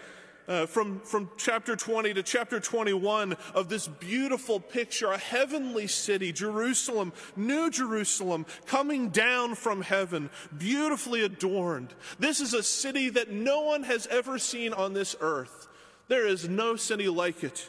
uh, 0.49 0.67
from, 0.67 1.01
from 1.01 1.31
chapter 1.37 1.77
20 1.77 2.15
to 2.15 2.23
chapter 2.23 2.61
21, 2.61 3.37
of 3.55 3.69
this 3.69 3.89
beautiful 3.89 4.61
picture 4.61 5.13
a 5.13 5.19
heavenly 5.19 5.87
city, 5.87 6.33
Jerusalem, 6.33 7.13
New 7.37 7.71
Jerusalem, 7.71 8.47
coming 8.67 9.11
down 9.11 9.55
from 9.55 9.83
heaven, 9.83 10.31
beautifully 10.57 11.25
adorned. 11.25 11.95
This 12.19 12.41
is 12.41 12.55
a 12.55 12.63
city 12.63 13.11
that 13.11 13.31
no 13.31 13.63
one 13.63 13.83
has 13.85 14.07
ever 14.09 14.39
seen 14.39 14.73
on 14.73 14.93
this 14.93 15.17
earth. 15.21 15.69
There 16.09 16.27
is 16.27 16.49
no 16.49 16.77
city 16.77 17.09
like 17.09 17.43
it. 17.43 17.69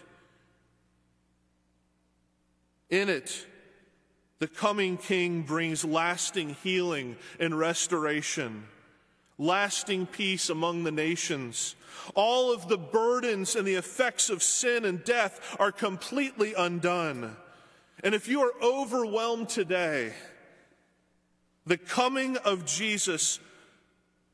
In 2.90 3.10
it, 3.10 3.46
the 4.40 4.48
coming 4.48 4.98
king 4.98 5.42
brings 5.42 5.84
lasting 5.84 6.56
healing 6.62 7.18
and 7.40 7.58
restoration 7.58 8.66
lasting 9.38 10.08
peace 10.08 10.50
among 10.50 10.84
the 10.84 10.92
nations. 10.92 11.76
All 12.16 12.54
of 12.54 12.68
the 12.68 12.78
burdens 12.78 13.56
and 13.56 13.68
the 13.68 13.76
effects 13.76 14.30
of 14.30 14.44
sin 14.44 14.86
and 14.86 15.04
death 15.04 15.56
are 15.60 15.72
completely 15.72 16.54
undone. 16.54 17.36
And 18.04 18.16
if 18.16 18.28
you 18.28 18.42
are 18.42 18.54
overwhelmed 18.62 19.50
today, 19.50 20.14
the 21.66 21.78
coming 21.78 22.38
of 22.38 22.66
Jesus 22.66 23.40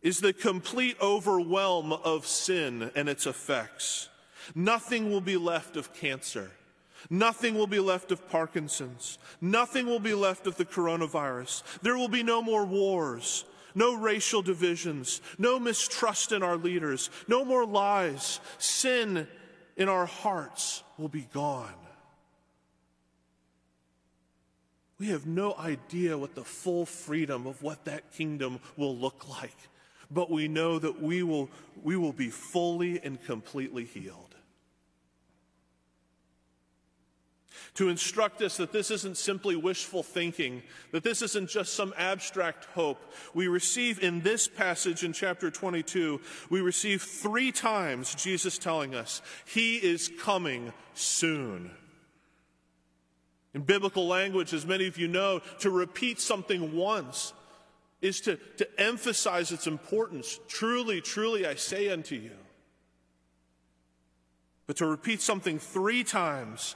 is 0.02 0.20
the 0.20 0.34
complete 0.34 0.98
overwhelm 1.02 1.94
of 1.94 2.28
sin 2.28 2.92
and 2.96 3.08
its 3.08 3.26
effects. 3.26 4.10
Nothing 4.54 5.10
will 5.10 5.22
be 5.22 5.38
left 5.38 5.78
of 5.78 5.94
cancer. 5.94 6.52
Nothing 7.10 7.56
will 7.56 7.68
be 7.68 7.80
left 7.80 8.12
of 8.12 8.30
Parkinson's. 8.30 9.18
Nothing 9.42 9.86
will 9.86 10.00
be 10.00 10.14
left 10.14 10.46
of 10.46 10.58
the 10.58 10.66
coronavirus. 10.66 11.64
There 11.82 11.98
will 11.98 12.10
be 12.10 12.24
no 12.24 12.42
more 12.42 12.66
wars 12.66 13.46
no 13.76 13.96
racial 13.96 14.42
divisions, 14.42 15.22
no 15.38 15.60
mistrust 15.60 16.32
in 16.32 16.44
our 16.44 16.58
leaders, 16.58 17.10
no 17.28 17.44
more 17.44 17.66
lies. 17.66 18.40
Sin 18.58 19.28
in 19.76 19.90
our 19.90 20.06
hearts 20.06 20.84
will 20.98 21.10
be 21.10 21.28
gone. 21.34 21.74
We 25.00 25.08
have 25.10 25.26
no 25.26 25.54
idea 25.56 26.18
what 26.18 26.36
the 26.36 26.44
full 26.44 26.86
freedom 26.86 27.46
of 27.46 27.62
what 27.62 27.86
that 27.86 28.14
kingdom 28.14 28.60
will 28.78 28.96
look 28.96 29.28
like, 29.28 29.58
but 30.10 30.32
we 30.32 30.48
know 30.48 30.80
that 30.80 31.02
we 31.02 31.24
will, 31.24 31.50
we 31.82 31.98
will 31.98 32.14
be 32.14 32.30
fully 32.30 33.02
and 33.04 33.22
completely 33.22 33.84
healed. 33.86 34.33
To 37.76 37.90
instruct 37.90 38.42
us 38.42 38.58
that 38.58 38.72
this 38.72 38.92
isn't 38.92 39.18
simply 39.18 39.56
wishful 39.56 40.04
thinking, 40.04 40.64
that 40.92 41.04
this 41.04 41.22
isn't 41.22 41.50
just 41.50 41.74
some 41.74 41.94
abstract 41.98 42.66
hope. 42.66 43.00
We 43.34 43.48
receive 43.48 44.04
in 44.04 44.22
this 44.22 44.48
passage 44.48 45.04
in 45.04 45.14
chapter 45.14 45.50
22, 45.50 46.22
we 46.50 46.62
receive 46.62 47.02
three 47.02 47.52
times 47.52 48.16
Jesus 48.16 48.58
telling 48.58 48.96
us, 48.96 49.22
He 49.46 49.78
is 49.78 50.12
coming 50.20 50.74
soon. 50.94 51.72
In 53.54 53.62
biblical 53.62 54.08
language, 54.08 54.54
as 54.54 54.66
many 54.66 54.88
of 54.88 54.98
you 54.98 55.08
know, 55.08 55.42
to 55.60 55.70
repeat 55.70 56.20
something 56.20 56.76
once 56.76 57.34
is 58.02 58.20
to, 58.22 58.38
to 58.58 58.68
emphasize 58.80 59.52
its 59.52 59.68
importance. 59.68 60.40
Truly, 60.48 61.02
truly, 61.02 61.46
I 61.46 61.56
say 61.56 61.90
unto 61.90 62.16
you. 62.16 62.32
But 64.68 64.78
to 64.78 64.86
repeat 64.86 65.22
something 65.22 65.60
three 65.60 66.04
times 66.04 66.76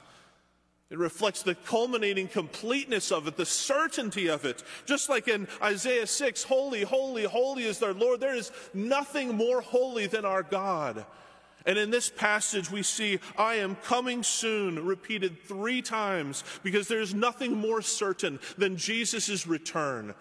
it 0.90 0.98
reflects 0.98 1.42
the 1.42 1.54
culminating 1.54 2.28
completeness 2.28 3.12
of 3.12 3.26
it, 3.26 3.36
the 3.36 3.44
certainty 3.44 4.28
of 4.28 4.46
it. 4.46 4.62
Just 4.86 5.10
like 5.10 5.28
in 5.28 5.46
Isaiah 5.62 6.06
6, 6.06 6.42
holy, 6.44 6.82
holy, 6.82 7.24
holy 7.24 7.64
is 7.64 7.82
our 7.82 7.92
Lord. 7.92 8.20
There 8.20 8.34
is 8.34 8.50
nothing 8.72 9.36
more 9.36 9.60
holy 9.60 10.06
than 10.06 10.24
our 10.24 10.42
God. 10.42 11.04
And 11.66 11.76
in 11.76 11.90
this 11.90 12.08
passage, 12.08 12.70
we 12.70 12.82
see, 12.82 13.18
I 13.36 13.56
am 13.56 13.76
coming 13.76 14.22
soon, 14.22 14.86
repeated 14.86 15.42
three 15.42 15.82
times, 15.82 16.42
because 16.62 16.88
there 16.88 17.02
is 17.02 17.12
nothing 17.14 17.54
more 17.54 17.82
certain 17.82 18.40
than 18.56 18.78
Jesus' 18.78 19.46
return. 19.46 20.14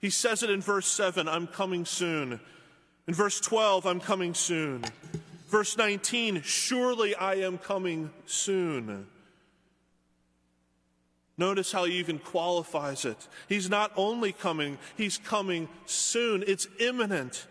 He 0.00 0.10
says 0.10 0.42
it 0.42 0.50
in 0.50 0.60
verse 0.60 0.86
7, 0.86 1.28
I'm 1.28 1.46
coming 1.46 1.86
soon. 1.86 2.40
In 3.06 3.14
verse 3.14 3.40
12, 3.40 3.86
I'm 3.86 4.00
coming 4.00 4.34
soon. 4.34 4.84
Verse 5.48 5.78
19, 5.78 6.42
surely 6.42 7.14
I 7.14 7.36
am 7.36 7.56
coming 7.56 8.10
soon. 8.26 9.06
Notice 11.40 11.72
how 11.72 11.86
he 11.86 11.94
even 11.94 12.18
qualifies 12.18 13.06
it. 13.06 13.16
He's 13.48 13.70
not 13.70 13.92
only 13.96 14.30
coming, 14.30 14.76
he's 14.98 15.16
coming 15.16 15.70
soon. 15.86 16.44
It's 16.46 16.68
imminent. 16.78 17.46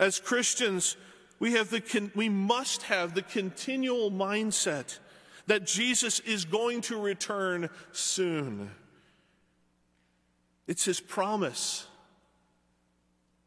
As 0.00 0.18
Christians, 0.18 0.96
we, 1.38 1.52
have 1.52 1.70
the, 1.70 2.10
we 2.16 2.28
must 2.28 2.82
have 2.82 3.14
the 3.14 3.22
continual 3.22 4.10
mindset 4.10 4.98
that 5.46 5.64
Jesus 5.64 6.18
is 6.18 6.44
going 6.44 6.80
to 6.82 7.00
return 7.00 7.70
soon. 7.92 8.72
It's 10.66 10.84
his 10.84 10.98
promise. 10.98 11.86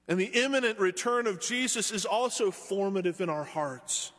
And 0.08 0.18
the 0.18 0.32
imminent 0.46 0.80
return 0.80 1.28
of 1.28 1.42
Jesus 1.42 1.92
is 1.92 2.06
also 2.06 2.52
formative 2.52 3.20
in 3.20 3.28
our 3.28 3.44
hearts. 3.44 4.14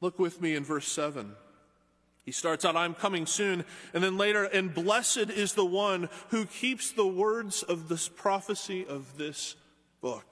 Look 0.00 0.18
with 0.18 0.40
me 0.40 0.54
in 0.54 0.64
verse 0.64 0.88
7. 0.88 1.34
He 2.24 2.32
starts 2.32 2.64
out, 2.64 2.76
I'm 2.76 2.94
coming 2.94 3.26
soon. 3.26 3.64
And 3.92 4.02
then 4.02 4.16
later, 4.16 4.44
and 4.44 4.72
blessed 4.72 5.30
is 5.30 5.54
the 5.54 5.64
one 5.64 6.08
who 6.28 6.46
keeps 6.46 6.92
the 6.92 7.06
words 7.06 7.62
of 7.62 7.88
this 7.88 8.08
prophecy 8.08 8.86
of 8.86 9.18
this 9.18 9.56
book. 10.00 10.24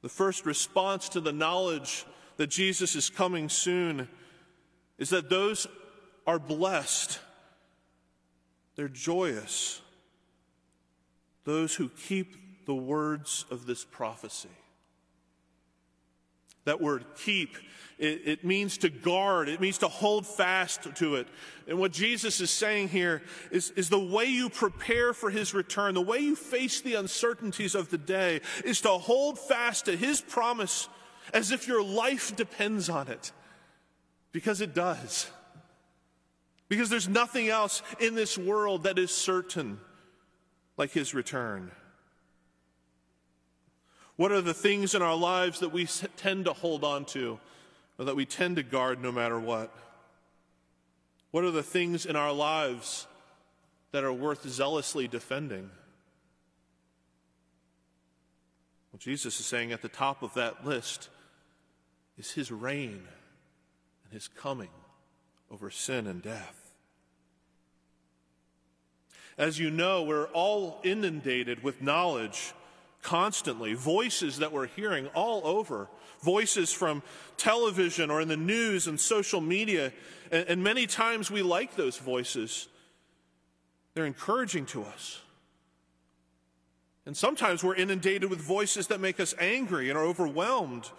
The 0.00 0.08
first 0.08 0.46
response 0.46 1.08
to 1.10 1.20
the 1.20 1.32
knowledge 1.32 2.06
that 2.36 2.48
Jesus 2.48 2.94
is 2.94 3.10
coming 3.10 3.48
soon 3.48 4.08
is 4.96 5.10
that 5.10 5.28
those 5.28 5.66
are 6.26 6.38
blessed, 6.38 7.18
they're 8.76 8.88
joyous, 8.88 9.80
those 11.44 11.74
who 11.74 11.88
keep 11.88 12.66
the 12.66 12.74
words 12.74 13.44
of 13.50 13.66
this 13.66 13.84
prophecy. 13.84 14.48
That 16.68 16.82
word 16.82 17.06
keep, 17.16 17.56
it, 17.96 18.20
it, 18.26 18.44
means 18.44 18.76
to 18.78 18.90
guard, 18.90 19.48
it 19.48 19.58
means 19.58 19.78
to 19.78 19.88
hold 19.88 20.26
fast 20.26 20.82
to 20.96 21.14
it. 21.14 21.26
And 21.66 21.78
what 21.78 21.92
Jesus 21.92 22.42
is 22.42 22.50
saying 22.50 22.88
here 22.88 23.22
is, 23.50 23.70
is 23.70 23.88
the 23.88 23.98
way 23.98 24.26
you 24.26 24.50
prepare 24.50 25.14
for 25.14 25.30
his 25.30 25.54
return, 25.54 25.94
the 25.94 26.02
way 26.02 26.18
you 26.18 26.36
face 26.36 26.82
the 26.82 26.96
uncertainties 26.96 27.74
of 27.74 27.88
the 27.88 27.96
day, 27.96 28.42
is 28.66 28.82
to 28.82 28.90
hold 28.90 29.38
fast 29.38 29.86
to 29.86 29.96
his 29.96 30.20
promise 30.20 30.90
as 31.32 31.52
if 31.52 31.66
your 31.66 31.82
life 31.82 32.36
depends 32.36 32.90
on 32.90 33.08
it. 33.08 33.32
Because 34.30 34.60
it 34.60 34.74
does. 34.74 35.30
Because 36.68 36.90
there's 36.90 37.08
nothing 37.08 37.48
else 37.48 37.82
in 37.98 38.14
this 38.14 38.36
world 38.36 38.82
that 38.82 38.98
is 38.98 39.10
certain 39.10 39.80
like 40.76 40.90
his 40.90 41.14
return. 41.14 41.70
What 44.18 44.32
are 44.32 44.40
the 44.40 44.52
things 44.52 44.96
in 44.96 45.00
our 45.00 45.14
lives 45.14 45.60
that 45.60 45.68
we 45.68 45.86
tend 46.16 46.46
to 46.46 46.52
hold 46.52 46.82
on 46.82 47.04
to 47.04 47.38
or 48.00 48.06
that 48.06 48.16
we 48.16 48.26
tend 48.26 48.56
to 48.56 48.64
guard 48.64 49.00
no 49.00 49.12
matter 49.12 49.38
what? 49.38 49.72
What 51.30 51.44
are 51.44 51.52
the 51.52 51.62
things 51.62 52.04
in 52.04 52.16
our 52.16 52.32
lives 52.32 53.06
that 53.92 54.02
are 54.02 54.12
worth 54.12 54.48
zealously 54.48 55.06
defending? 55.06 55.70
Well, 58.90 58.98
Jesus 58.98 59.38
is 59.38 59.46
saying 59.46 59.70
at 59.70 59.82
the 59.82 59.88
top 59.88 60.24
of 60.24 60.34
that 60.34 60.66
list 60.66 61.10
is 62.18 62.32
his 62.32 62.50
reign 62.50 63.04
and 64.02 64.12
his 64.12 64.26
coming 64.26 64.70
over 65.48 65.70
sin 65.70 66.08
and 66.08 66.20
death. 66.20 66.72
As 69.38 69.60
you 69.60 69.70
know, 69.70 70.02
we're 70.02 70.26
all 70.26 70.80
inundated 70.82 71.62
with 71.62 71.80
knowledge 71.80 72.52
constantly, 73.08 73.72
voices 73.72 74.36
that 74.36 74.52
we're 74.52 74.66
hearing 74.66 75.06
all 75.14 75.40
over, 75.46 75.88
voices 76.20 76.74
from 76.74 77.02
television 77.38 78.10
or 78.10 78.20
in 78.20 78.28
the 78.28 78.36
news 78.36 78.86
and 78.86 79.00
social 79.00 79.40
media. 79.40 79.90
And, 80.30 80.46
and 80.46 80.62
many 80.62 80.86
times 80.86 81.30
we 81.30 81.40
like 81.40 81.74
those 81.74 81.96
voices, 81.96 82.68
they're 83.94 84.04
encouraging 84.04 84.66
to 84.66 84.82
us. 84.82 85.22
And 87.06 87.16
sometimes 87.16 87.64
we're 87.64 87.76
inundated 87.76 88.28
with 88.28 88.40
voices 88.40 88.88
that 88.88 89.00
make 89.00 89.20
us 89.20 89.34
angry 89.40 89.88
and 89.88 89.98
are 89.98 90.04
overwhelmed. 90.04 90.90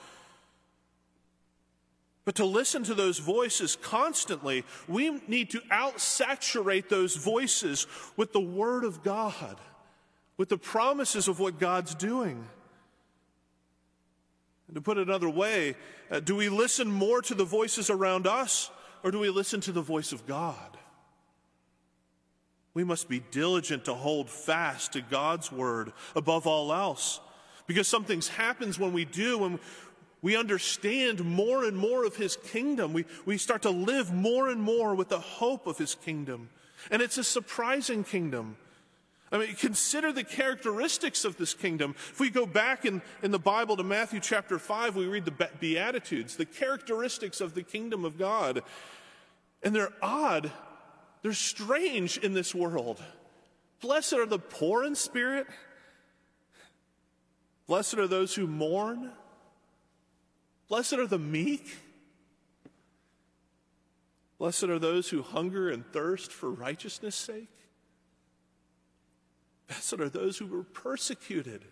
But 2.26 2.34
to 2.36 2.46
listen 2.46 2.82
to 2.86 2.96
those 2.96 3.20
voices 3.20 3.76
constantly, 3.76 4.64
we 4.88 5.22
need 5.28 5.52
to 5.52 5.60
outsaturate 5.72 6.90
those 6.90 7.16
voices 7.16 7.86
with 8.18 8.34
the 8.34 8.42
Word 8.42 8.84
of 8.84 9.04
God 9.04 9.60
with 10.40 10.48
the 10.48 10.58
promises 10.58 11.28
of 11.28 11.38
what 11.38 11.60
God's 11.60 11.94
doing. 11.94 12.48
And 14.68 14.76
to 14.76 14.82
put 14.82 14.98
it 14.98 15.06
another 15.06 15.30
way, 15.30 15.76
uh, 16.10 16.22
do 16.22 16.34
we 16.34 16.48
listen 16.48 16.88
more 16.88 17.22
to 17.24 17.36
the 17.36 17.44
voices 17.44 17.90
around 17.90 18.26
us 18.26 18.72
or 19.04 19.12
do 19.12 19.20
we 19.20 19.30
listen 19.30 19.60
to 19.62 19.74
the 19.74 19.82
voice 19.82 20.14
of 20.14 20.26
God? 20.26 20.78
We 22.74 22.86
must 22.86 23.10
be 23.10 23.22
diligent 23.32 23.84
to 23.86 23.94
hold 23.94 24.30
fast 24.30 24.94
to 24.94 25.02
God's 25.02 25.52
word 25.52 25.92
above 26.16 26.48
all 26.48 26.72
else 26.72 27.20
because 27.68 27.90
something 27.90 28.22
happens 28.22 28.80
when 28.80 28.94
we 28.94 29.04
do 29.04 29.44
and 29.44 29.60
we 30.22 30.38
understand 30.38 31.22
more 31.26 31.66
and 31.66 31.76
more 31.76 32.06
of 32.06 32.16
his 32.16 32.38
kingdom. 32.38 32.94
We, 32.94 33.04
we 33.26 33.38
start 33.38 33.64
to 33.64 33.72
live 33.72 34.14
more 34.14 34.48
and 34.48 34.62
more 34.62 34.96
with 34.96 35.10
the 35.10 35.20
hope 35.20 35.68
of 35.68 35.78
his 35.78 35.96
kingdom. 35.96 36.50
And 36.90 37.02
it's 37.02 37.18
a 37.18 37.26
surprising 37.26 38.06
kingdom. 38.06 38.56
I 39.32 39.38
mean, 39.38 39.56
consider 39.56 40.12
the 40.12 40.24
characteristics 40.24 41.24
of 41.24 41.38
this 41.38 41.54
kingdom. 41.54 41.96
If 41.98 42.20
we 42.20 42.30
go 42.30 42.46
back 42.46 42.86
in, 42.86 43.02
in 43.22 43.32
the 43.32 43.40
Bible 43.40 43.78
to 43.78 43.84
Matthew 43.84 44.20
chapter 44.20 44.58
5, 44.58 44.96
we 44.96 45.06
read 45.06 45.26
the 45.26 45.50
Beatitudes, 45.60 46.36
the 46.36 46.46
characteristics 46.46 47.40
of 47.40 47.54
the 47.54 47.62
kingdom 47.62 48.06
of 48.06 48.18
God. 48.18 48.64
And 49.62 49.76
they're 49.76 49.94
odd, 50.02 50.52
they're 51.22 51.34
strange 51.34 52.18
in 52.18 52.34
this 52.34 52.56
world. 52.56 53.04
Blessed 53.82 54.14
are 54.14 54.26
the 54.26 54.40
poor 54.40 54.84
in 54.84 54.96
spirit, 54.96 55.48
blessed 57.68 57.96
are 57.96 58.08
those 58.08 58.34
who 58.34 58.48
mourn, 58.48 59.12
blessed 60.68 60.94
are 60.94 61.08
the 61.08 61.20
meek. 61.20 61.78
Blessed 64.40 64.64
are 64.64 64.80
those 64.80 65.10
who 65.10 65.22
hunger 65.22 65.70
and 65.70 65.86
thirst 65.92 66.32
for 66.32 66.50
righteousness' 66.50 67.16
sake. 67.16 67.50
Blessed 69.70 70.00
are 70.00 70.10
those 70.10 70.40
who 70.40 70.48
were 70.48 70.64
persecuted. 70.64 71.64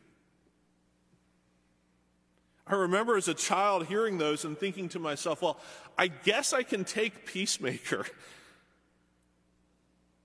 I 2.68 2.76
remember 2.76 3.18
as 3.18 3.28
a 3.28 3.34
child 3.34 3.88
hearing 3.88 4.20
those 4.20 4.46
and 4.46 4.58
thinking 4.58 4.88
to 4.90 5.00
myself, 5.00 5.42
well, 5.42 5.60
I 5.98 6.08
guess 6.08 6.54
I 6.54 6.64
can 6.64 6.86
take 6.86 7.26
peacemaker. 7.26 8.06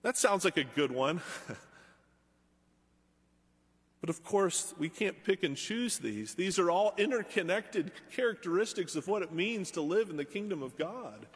That 0.02 0.18
sounds 0.18 0.44
like 0.44 0.58
a 0.58 0.64
good 0.64 0.90
one. 0.90 1.20
but 4.00 4.11
of 4.11 4.24
course, 4.24 4.74
we 4.78 4.88
can't 4.88 5.22
pick 5.24 5.44
and 5.44 5.56
choose 5.56 5.98
these. 5.98 6.35
These 6.35 6.58
are 6.58 6.70
all 6.70 6.92
interconnected 6.98 7.92
characteristics 8.11 8.96
of 8.96 9.08
what 9.08 9.22
it 9.22 9.32
means 9.32 9.70
to 9.70 9.80
live 9.80 10.11
in 10.11 10.16
the 10.16 10.24
kingdom 10.24 10.62
of 10.62 10.76
God. 10.76 11.26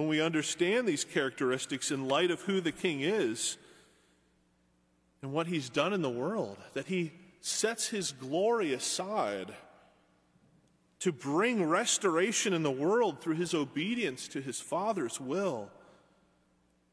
When 0.00 0.08
we 0.08 0.22
understand 0.22 0.88
these 0.88 1.04
characteristics 1.04 1.90
in 1.90 2.08
light 2.08 2.30
of 2.30 2.40
who 2.40 2.62
the 2.62 2.72
king 2.72 3.02
is 3.02 3.58
and 5.20 5.30
what 5.30 5.46
he's 5.46 5.68
done 5.68 5.92
in 5.92 6.00
the 6.00 6.08
world, 6.08 6.56
that 6.72 6.86
he 6.86 7.12
sets 7.42 7.88
his 7.88 8.12
glory 8.12 8.72
aside 8.72 9.52
to 11.00 11.12
bring 11.12 11.62
restoration 11.62 12.54
in 12.54 12.62
the 12.62 12.70
world 12.70 13.20
through 13.20 13.34
his 13.34 13.52
obedience 13.52 14.26
to 14.26 14.40
his 14.40 14.58
Father's 14.58 15.20
will, 15.20 15.68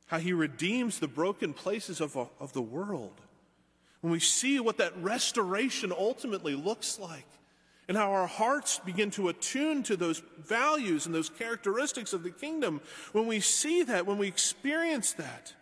how 0.07 0.17
he 0.17 0.33
redeems 0.33 0.99
the 0.99 1.07
broken 1.07 1.53
places 1.53 2.01
of, 2.01 2.17
of 2.17 2.51
the 2.51 2.61
world. 2.61 3.21
When 4.01 4.11
we 4.11 4.19
see 4.19 4.59
what 4.59 4.79
that 4.79 5.01
restoration 5.01 5.93
ultimately 5.97 6.55
looks 6.55 6.99
like, 6.99 7.27
and 7.87 7.95
how 7.95 8.11
our 8.11 8.27
hearts 8.27 8.79
begin 8.79 9.11
to 9.11 9.29
attune 9.29 9.83
to 9.83 9.95
those 9.95 10.21
values 10.39 11.05
and 11.05 11.15
those 11.15 11.29
characteristics 11.29 12.13
of 12.13 12.23
the 12.23 12.31
kingdom, 12.31 12.81
when 13.13 13.27
we 13.27 13.39
see 13.39 13.83
that, 13.83 14.05
when 14.05 14.17
we 14.17 14.27
experience 14.27 15.13
that, 15.13 15.53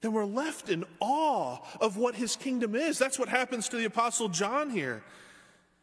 then 0.00 0.12
we're 0.12 0.24
left 0.24 0.70
in 0.70 0.84
awe 1.00 1.58
of 1.80 1.96
what 1.96 2.14
his 2.14 2.36
kingdom 2.36 2.74
is. 2.74 2.98
That's 2.98 3.18
what 3.18 3.28
happens 3.28 3.68
to 3.68 3.76
the 3.76 3.84
Apostle 3.84 4.28
John 4.28 4.70
here. 4.70 5.02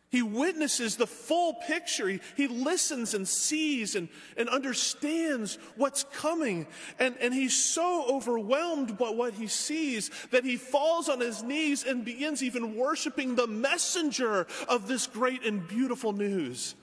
He 0.10 0.22
witnesses 0.22 0.96
the 0.96 1.08
full 1.08 1.54
picture. 1.54 2.08
He, 2.08 2.22
he 2.38 2.48
listens 2.48 3.14
and 3.14 3.28
sees 3.28 3.96
and, 3.96 4.08
and 4.38 4.48
understands 4.48 5.58
what's 5.76 6.06
coming. 6.06 6.66
And, 6.98 7.18
and 7.20 7.34
he's 7.34 7.62
so 7.62 8.06
overwhelmed 8.10 8.98
by 8.98 9.10
what 9.10 9.34
he 9.34 9.48
sees 9.48 10.10
that 10.32 10.46
he 10.46 10.56
falls 10.56 11.10
on 11.10 11.20
his 11.20 11.44
knees 11.44 11.84
and 11.84 12.06
begins 12.06 12.42
even 12.42 12.78
worshiping 12.78 13.36
the 13.36 13.48
messenger 13.48 14.48
of 14.70 14.88
this 14.88 15.08
great 15.08 15.46
and 15.46 15.68
beautiful 15.68 16.14
news. 16.14 16.76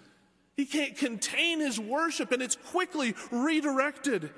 He 0.54 0.66
can't 0.66 0.96
contain 0.96 1.60
his 1.60 1.80
worship 1.80 2.30
and 2.30 2.42
it's 2.42 2.56
quickly 2.56 3.14
redirected. 3.30 4.30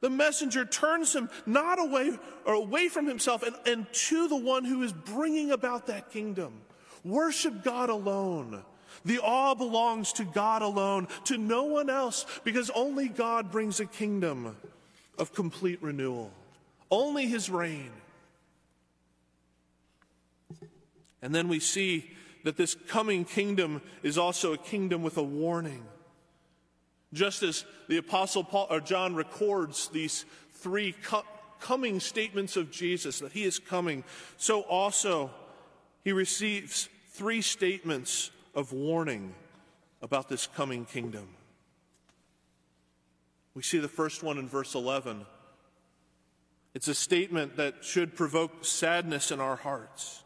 The 0.00 0.10
messenger 0.10 0.64
turns 0.64 1.14
him 1.14 1.30
not 1.46 1.78
away 1.78 2.18
or 2.44 2.54
away 2.54 2.88
from 2.88 3.06
himself 3.06 3.44
and, 3.44 3.54
and 3.64 3.86
to 3.92 4.26
the 4.26 4.36
one 4.36 4.64
who 4.64 4.82
is 4.82 4.92
bringing 4.92 5.52
about 5.52 5.86
that 5.86 6.10
kingdom. 6.10 6.60
Worship 7.04 7.62
God 7.62 7.90
alone. 7.90 8.62
The 9.04 9.18
awe 9.18 9.54
belongs 9.54 10.12
to 10.14 10.24
God 10.24 10.62
alone, 10.62 11.08
to 11.24 11.36
no 11.36 11.64
one 11.64 11.90
else, 11.90 12.24
because 12.42 12.70
only 12.70 13.08
God 13.08 13.50
brings 13.50 13.80
a 13.80 13.86
kingdom 13.86 14.56
of 15.18 15.34
complete 15.34 15.82
renewal. 15.82 16.32
Only 16.90 17.26
his 17.26 17.50
reign. 17.50 17.90
And 21.20 21.34
then 21.34 21.48
we 21.48 21.60
see 21.60 22.10
that 22.44 22.56
this 22.56 22.74
coming 22.88 23.24
kingdom 23.24 23.82
is 24.02 24.18
also 24.18 24.52
a 24.52 24.58
kingdom 24.58 25.02
with 25.02 25.16
a 25.16 25.22
warning. 25.22 25.84
Just 27.12 27.42
as 27.42 27.64
the 27.88 27.96
apostle 27.96 28.44
Paul 28.44 28.66
or 28.70 28.80
John 28.80 29.14
records 29.14 29.88
these 29.88 30.24
three 30.52 30.92
co- 31.02 31.24
coming 31.60 32.00
statements 32.00 32.56
of 32.56 32.70
Jesus 32.70 33.20
that 33.20 33.32
he 33.32 33.44
is 33.44 33.58
coming, 33.58 34.04
so 34.36 34.60
also 34.62 35.30
he 36.04 36.12
receives 36.12 36.88
three 37.14 37.40
statements 37.40 38.30
of 38.54 38.72
warning 38.72 39.34
about 40.02 40.28
this 40.28 40.46
coming 40.46 40.84
kingdom. 40.84 41.28
We 43.54 43.62
see 43.62 43.78
the 43.78 43.88
first 43.88 44.22
one 44.22 44.36
in 44.36 44.48
verse 44.48 44.74
11. 44.74 45.24
It's 46.74 46.88
a 46.88 46.94
statement 46.94 47.56
that 47.56 47.84
should 47.84 48.16
provoke 48.16 48.64
sadness 48.64 49.30
in 49.30 49.40
our 49.40 49.56
hearts 49.56 50.24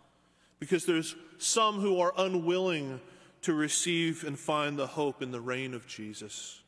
because 0.58 0.86
there's 0.86 1.14
some 1.36 1.80
who 1.80 2.00
are 2.00 2.12
unwilling 2.16 3.00
to 3.42 3.52
receive 3.52 4.24
and 4.24 4.38
find 4.38 4.78
the 4.78 4.86
hope 4.86 5.22
in 5.22 5.30
the 5.30 5.40
reign 5.40 5.74
of 5.74 5.86
Jesus. 5.86 6.62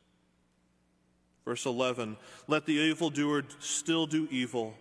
Verse 1.47 1.65
11 1.65 2.19
Let 2.47 2.67
the 2.67 2.75
evildoer 2.75 3.45
still 3.59 4.07
do 4.07 4.29
evil, 4.31 4.75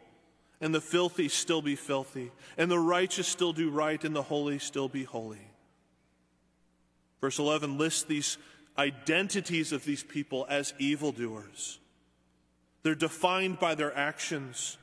and 0.62 0.74
the 0.74 0.82
filthy 0.82 1.30
still 1.30 1.62
be 1.62 1.76
filthy, 1.76 2.32
and 2.58 2.69
the 2.69 2.80
righteous 2.80 3.28
still 3.28 3.54
do 3.54 3.69
right, 3.69 4.04
and 4.04 4.15
the 4.15 4.24
holy 4.24 4.60
still 4.60 4.89
be 4.89 5.04
holy. 5.04 5.52
Verse 7.22 7.39
11 7.39 7.78
lists 7.78 8.04
these 8.04 8.38
identities 8.78 9.72
of 9.72 9.84
these 9.86 10.04
people 10.04 10.45
as 10.50 10.74
evildoers. 10.80 11.80
They're 12.84 12.95
defined 12.95 13.60
by 13.60 13.76
their 13.76 13.95
actions, 13.95 14.78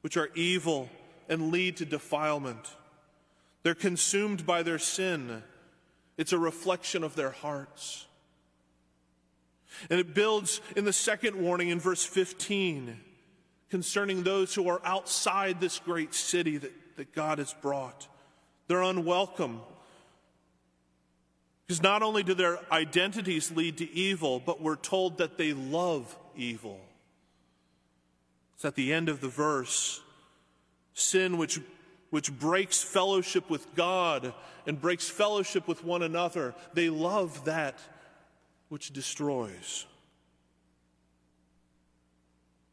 which 0.00 0.16
are 0.16 0.30
evil 0.34 0.88
and 1.28 1.50
lead 1.50 1.76
to 1.78 1.84
defilement. 1.84 2.76
They're 3.62 3.74
consumed 3.74 4.46
by 4.46 4.62
their 4.62 4.78
sin. 4.78 5.42
It's 6.16 6.32
a 6.32 6.38
reflection 6.38 7.02
of 7.02 7.16
their 7.16 7.30
hearts. 7.30 8.06
And 9.90 9.98
it 9.98 10.14
builds 10.14 10.60
in 10.76 10.84
the 10.84 10.92
second 10.92 11.36
warning 11.36 11.68
in 11.68 11.80
verse 11.80 12.04
15 12.04 13.00
concerning 13.72 14.22
those 14.22 14.54
who 14.54 14.68
are 14.68 14.82
outside 14.84 15.58
this 15.58 15.78
great 15.78 16.12
city 16.12 16.58
that, 16.58 16.72
that 16.98 17.14
God 17.14 17.38
has 17.38 17.54
brought. 17.62 18.06
They're 18.68 18.82
unwelcome. 18.82 19.62
Because 21.66 21.82
not 21.82 22.02
only 22.02 22.22
do 22.22 22.34
their 22.34 22.58
identities 22.70 23.50
lead 23.50 23.78
to 23.78 23.90
evil, 23.90 24.42
but 24.44 24.60
we're 24.60 24.76
told 24.76 25.16
that 25.16 25.38
they 25.38 25.54
love 25.54 26.14
evil. 26.36 26.80
It's 28.56 28.66
at 28.66 28.74
the 28.74 28.92
end 28.92 29.08
of 29.08 29.22
the 29.22 29.28
verse. 29.28 30.02
Sin, 30.92 31.38
which, 31.38 31.58
which 32.10 32.30
breaks 32.30 32.82
fellowship 32.82 33.48
with 33.48 33.74
God 33.74 34.34
and 34.66 34.78
breaks 34.78 35.08
fellowship 35.08 35.66
with 35.66 35.82
one 35.82 36.02
another, 36.02 36.54
they 36.74 36.90
love 36.90 37.46
that 37.46 37.78
which 38.68 38.92
destroys. 38.92 39.86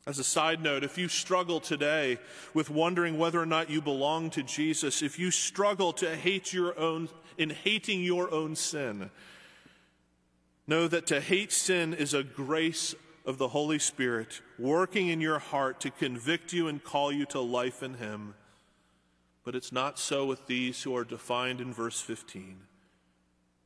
As 0.08 0.18
a 0.18 0.24
side 0.24 0.64
note, 0.64 0.84
if 0.84 0.98
you 0.98 1.08
struggle 1.08 1.60
today 1.60 2.18
with 2.54 2.70
wondering 2.70 3.18
whether 3.18 3.40
or 3.40 3.46
not 3.46 3.70
you 3.70 3.82
belong 3.82 4.30
to 4.32 4.44
Jesus, 4.44 5.02
if 5.02 5.20
you 5.20 5.30
struggle 5.30 5.94
to 5.94 6.16
hate 6.16 6.54
your 6.54 6.78
own 6.80 7.10
in 7.38 7.50
hating 7.50 8.04
your 8.04 8.32
own 8.32 8.56
sin, 8.56 9.10
know 10.68 10.88
that 10.88 11.08
to 11.08 11.22
hate 11.22 11.52
sin 11.52 11.94
is 11.94 12.14
a 12.14 12.24
grace 12.24 12.96
of 13.26 13.38
the 13.38 13.50
Holy 13.50 13.80
Spirit 13.80 14.42
working 14.58 15.08
in 15.08 15.22
your 15.22 15.40
heart 15.40 15.80
to 15.82 15.92
convict 15.92 16.52
you 16.54 16.68
and 16.68 16.84
call 16.84 17.12
you 17.12 17.26
to 17.28 17.40
life 17.40 17.84
in 17.84 17.94
him. 17.96 18.34
But 19.44 19.56
it's 19.56 19.72
not 19.72 20.00
so 20.00 20.26
with 20.26 20.48
these 20.48 20.84
who 20.84 20.96
are 20.96 21.04
defined 21.04 21.62
in 21.62 21.74
verse 21.74 22.02
15, 22.02 22.58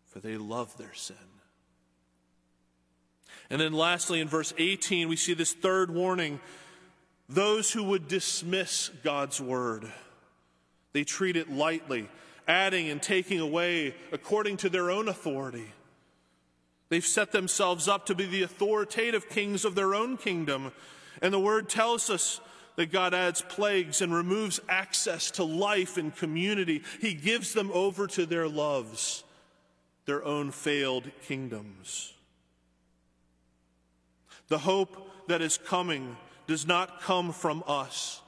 for 0.06 0.20
they 0.20 0.38
love 0.38 0.78
their 0.78 0.94
sin. 0.94 1.33
And 3.54 3.62
then 3.62 3.74
lastly, 3.74 4.20
in 4.20 4.28
verse 4.28 4.52
18, 4.58 5.08
we 5.08 5.16
see 5.16 5.36
this 5.36 5.54
third 5.54 5.92
warning 5.92 6.40
those 7.30 7.72
who 7.72 7.84
would 7.84 8.08
dismiss 8.08 8.90
God's 9.04 9.40
word. 9.40 9.92
They 10.92 11.04
treat 11.04 11.36
it 11.36 11.52
lightly, 11.52 12.10
adding 12.48 12.90
and 12.90 13.00
taking 13.00 13.40
away 13.40 13.94
according 14.12 14.58
to 14.58 14.70
their 14.70 14.90
own 14.90 15.08
authority. 15.08 15.72
They've 16.90 17.06
set 17.06 17.32
themselves 17.32 17.88
up 17.88 18.08
to 18.08 18.16
be 18.16 18.26
the 18.26 18.42
authoritative 18.42 19.30
kings 19.30 19.66
of 19.66 19.76
their 19.76 19.94
own 19.94 20.18
kingdom. 20.18 20.72
And 21.22 21.32
the 21.32 21.40
word 21.40 21.70
tells 21.70 22.10
us 22.10 22.42
that 22.76 22.92
God 22.92 23.14
adds 23.14 23.44
plagues 23.44 24.02
and 24.02 24.12
removes 24.12 24.62
access 24.68 25.30
to 25.30 25.44
life 25.44 25.98
and 25.98 26.16
community. 26.16 26.82
He 27.00 27.14
gives 27.14 27.54
them 27.54 27.70
over 27.72 28.08
to 28.08 28.26
their 28.26 28.48
loves, 28.48 29.24
their 30.08 30.26
own 30.26 30.50
failed 30.50 31.12
kingdoms. 31.28 32.14
The 34.54 34.60
hope 34.60 35.10
that 35.30 35.42
is 35.42 35.58
coming 35.58 36.16
does 36.46 36.68
not 36.68 37.02
come 37.02 37.32
from 37.32 37.64
us. 37.66 38.22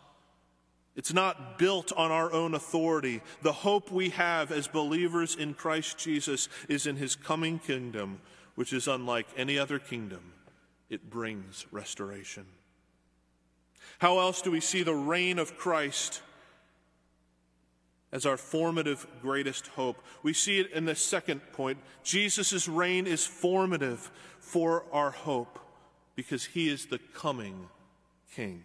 It's 0.96 1.14
not 1.14 1.60
built 1.60 1.94
on 1.96 2.10
our 2.10 2.34
own 2.34 2.56
authority. 2.56 3.22
The 3.44 3.54
hope 3.54 3.92
we 3.92 4.10
have 4.10 4.52
as 4.52 4.68
believers 4.68 5.36
in 5.36 5.54
Christ 5.54 6.00
Jesus 6.00 6.50
is 6.68 6.88
in 6.88 6.96
his 6.96 7.16
coming 7.16 7.60
kingdom, 7.60 8.22
which 8.56 8.74
is 8.74 8.88
unlike 8.88 9.28
any 9.38 9.60
other 9.60 9.78
kingdom. 9.78 10.34
It 10.90 11.12
brings 11.12 11.68
restoration. 11.70 12.48
How 14.00 14.18
else 14.18 14.42
do 14.42 14.50
we 14.50 14.62
see 14.62 14.82
the 14.82 14.96
reign 14.96 15.38
of 15.38 15.60
Christ 15.60 16.24
as 18.12 18.26
our 18.26 18.38
formative 18.38 19.06
greatest 19.22 19.68
hope? 19.68 20.02
We 20.24 20.34
see 20.34 20.60
it 20.60 20.72
in 20.72 20.86
the 20.86 20.96
second 20.96 21.42
point. 21.52 21.78
Jesus' 22.02 22.68
reign 22.68 23.06
is 23.06 23.28
formative 23.28 24.10
for 24.40 24.86
our 24.92 25.12
hope 25.12 25.60
because 26.16 26.46
he 26.46 26.70
is 26.70 26.88
the 26.88 27.00
coming 27.14 27.70
king. 28.34 28.64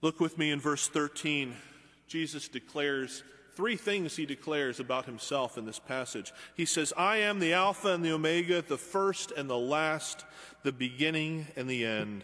Look 0.00 0.20
with 0.20 0.38
me 0.38 0.50
in 0.50 0.60
verse 0.60 0.88
13. 0.88 1.54
Jesus 2.06 2.48
declares 2.48 3.24
three 3.54 3.76
things 3.76 4.14
he 4.14 4.24
declares 4.24 4.78
about 4.78 5.06
himself 5.06 5.58
in 5.58 5.66
this 5.66 5.80
passage. 5.80 6.32
He 6.56 6.64
says, 6.64 6.92
I 6.96 7.16
am 7.16 7.40
the 7.40 7.54
Alpha 7.54 7.88
and 7.88 8.04
the 8.04 8.12
Omega, 8.12 8.62
the 8.62 8.78
first 8.78 9.32
and 9.32 9.50
the 9.50 9.58
last, 9.58 10.24
the 10.62 10.72
beginning 10.72 11.48
and 11.56 11.68
the 11.68 11.84
end. 11.84 12.22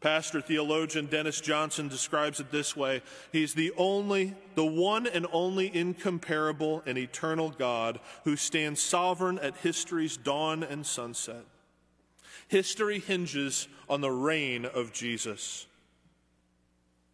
Pastor 0.00 0.40
theologian 0.40 1.06
Dennis 1.06 1.40
Johnson 1.40 1.88
describes 1.88 2.38
it 2.38 2.52
this 2.52 2.76
way 2.76 3.02
He's 3.32 3.54
the 3.54 3.72
only, 3.76 4.34
the 4.54 4.64
one 4.64 5.06
and 5.06 5.26
only 5.32 5.74
incomparable 5.74 6.82
and 6.86 6.96
eternal 6.96 7.50
God 7.50 7.98
who 8.24 8.36
stands 8.36 8.80
sovereign 8.80 9.38
at 9.40 9.56
history's 9.56 10.16
dawn 10.16 10.62
and 10.62 10.86
sunset. 10.86 11.44
History 12.46 13.00
hinges 13.00 13.68
on 13.88 14.00
the 14.00 14.10
reign 14.10 14.64
of 14.64 14.92
Jesus. 14.92 15.66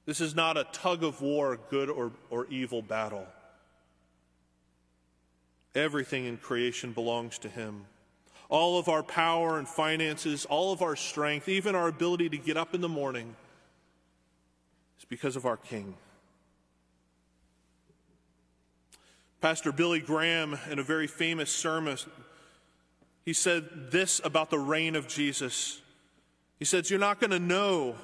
This 0.07 0.20
is 0.20 0.35
not 0.35 0.59
a 0.59 0.64
tug 0.64 1.03
of 1.03 1.23
war, 1.23 1.59
good 1.70 1.88
or, 1.88 2.12
or 2.29 2.47
evil 2.49 2.83
battle. 2.83 3.27
Everything 5.75 6.27
in 6.27 6.37
creation 6.37 6.92
belongs 6.92 7.38
to 7.38 7.49
Him 7.49 7.87
all 8.48 8.78
of 8.78 8.88
our 8.88 9.02
power 9.02 9.59
and 9.59 9.66
finances, 9.66 10.44
all 10.44 10.72
of 10.72 10.83
our 10.83 10.96
strength, 10.96 11.48
even 11.48 11.74
our 11.74 11.88
ability 11.88 12.28
to 12.30 12.38
get 12.38 12.57
up 12.57 12.74
in 12.74 12.80
the 12.80 12.88
morning, 12.88 13.35
is 14.98 15.04
because 15.04 15.37
of 15.37 15.46
our 15.46 15.57
King. 15.57 15.94
Pastor 19.40 19.72
Billy 19.72 20.00
Graham, 20.00 20.59
in 20.70 20.78
a 20.78 20.83
very 20.83 21.07
famous 21.07 21.50
sermon, 21.50 21.98
he 23.24 23.33
said 23.33 23.90
this 23.90 24.20
about 24.24 24.50
the 24.50 24.59
reign 24.59 24.96
of 24.96 25.07
Jesus. 25.07 25.83
He 26.59 26.64
says, 26.64 26.90
You're 26.90 26.98
not 26.98 27.20
going 27.20 27.30
to 27.30 27.38
know 27.38 27.96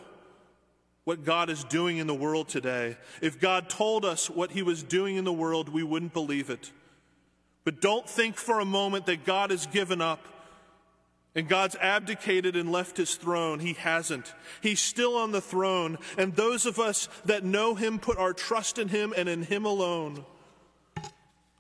what 1.05 1.25
God 1.25 1.49
is 1.51 1.65
doing 1.65 1.97
in 1.97 2.07
the 2.07 2.15
world 2.15 2.49
today. 2.49 2.97
If 3.23 3.41
God 3.41 3.69
told 3.69 4.05
us 4.05 4.29
what 4.29 4.51
he 4.51 4.63
was 4.63 4.83
doing 4.83 5.17
in 5.17 5.25
the 5.25 5.33
world, 5.33 5.69
we 5.69 5.83
wouldn't 5.83 6.13
believe 6.13 6.51
it. 6.51 6.71
But 7.65 7.81
don't 7.81 8.09
think 8.09 8.37
for 8.37 8.61
a 8.61 8.65
moment 8.65 9.07
that 9.07 9.25
God 9.25 9.51
has 9.51 9.67
given 9.67 10.01
up 10.01 10.25
and 11.35 11.49
God's 11.49 11.77
abdicated 11.77 12.57
and 12.57 12.73
left 12.73 12.97
his 12.97 13.15
throne. 13.15 13.61
He 13.61 13.75
hasn't. 13.75 14.35
He's 14.61 14.81
still 14.81 15.17
on 15.17 15.31
the 15.31 15.41
throne. 15.41 15.99
And 16.19 16.35
those 16.35 16.67
of 16.67 16.79
us 16.79 17.09
that 17.27 17.45
know 17.45 17.75
him 17.75 17.99
put 17.99 18.19
our 18.19 18.33
trust 18.33 18.79
in 18.79 18.89
him 18.89 19.15
and 19.17 19.29
in 19.29 19.43
him 19.45 19.65
alone. 19.65 20.25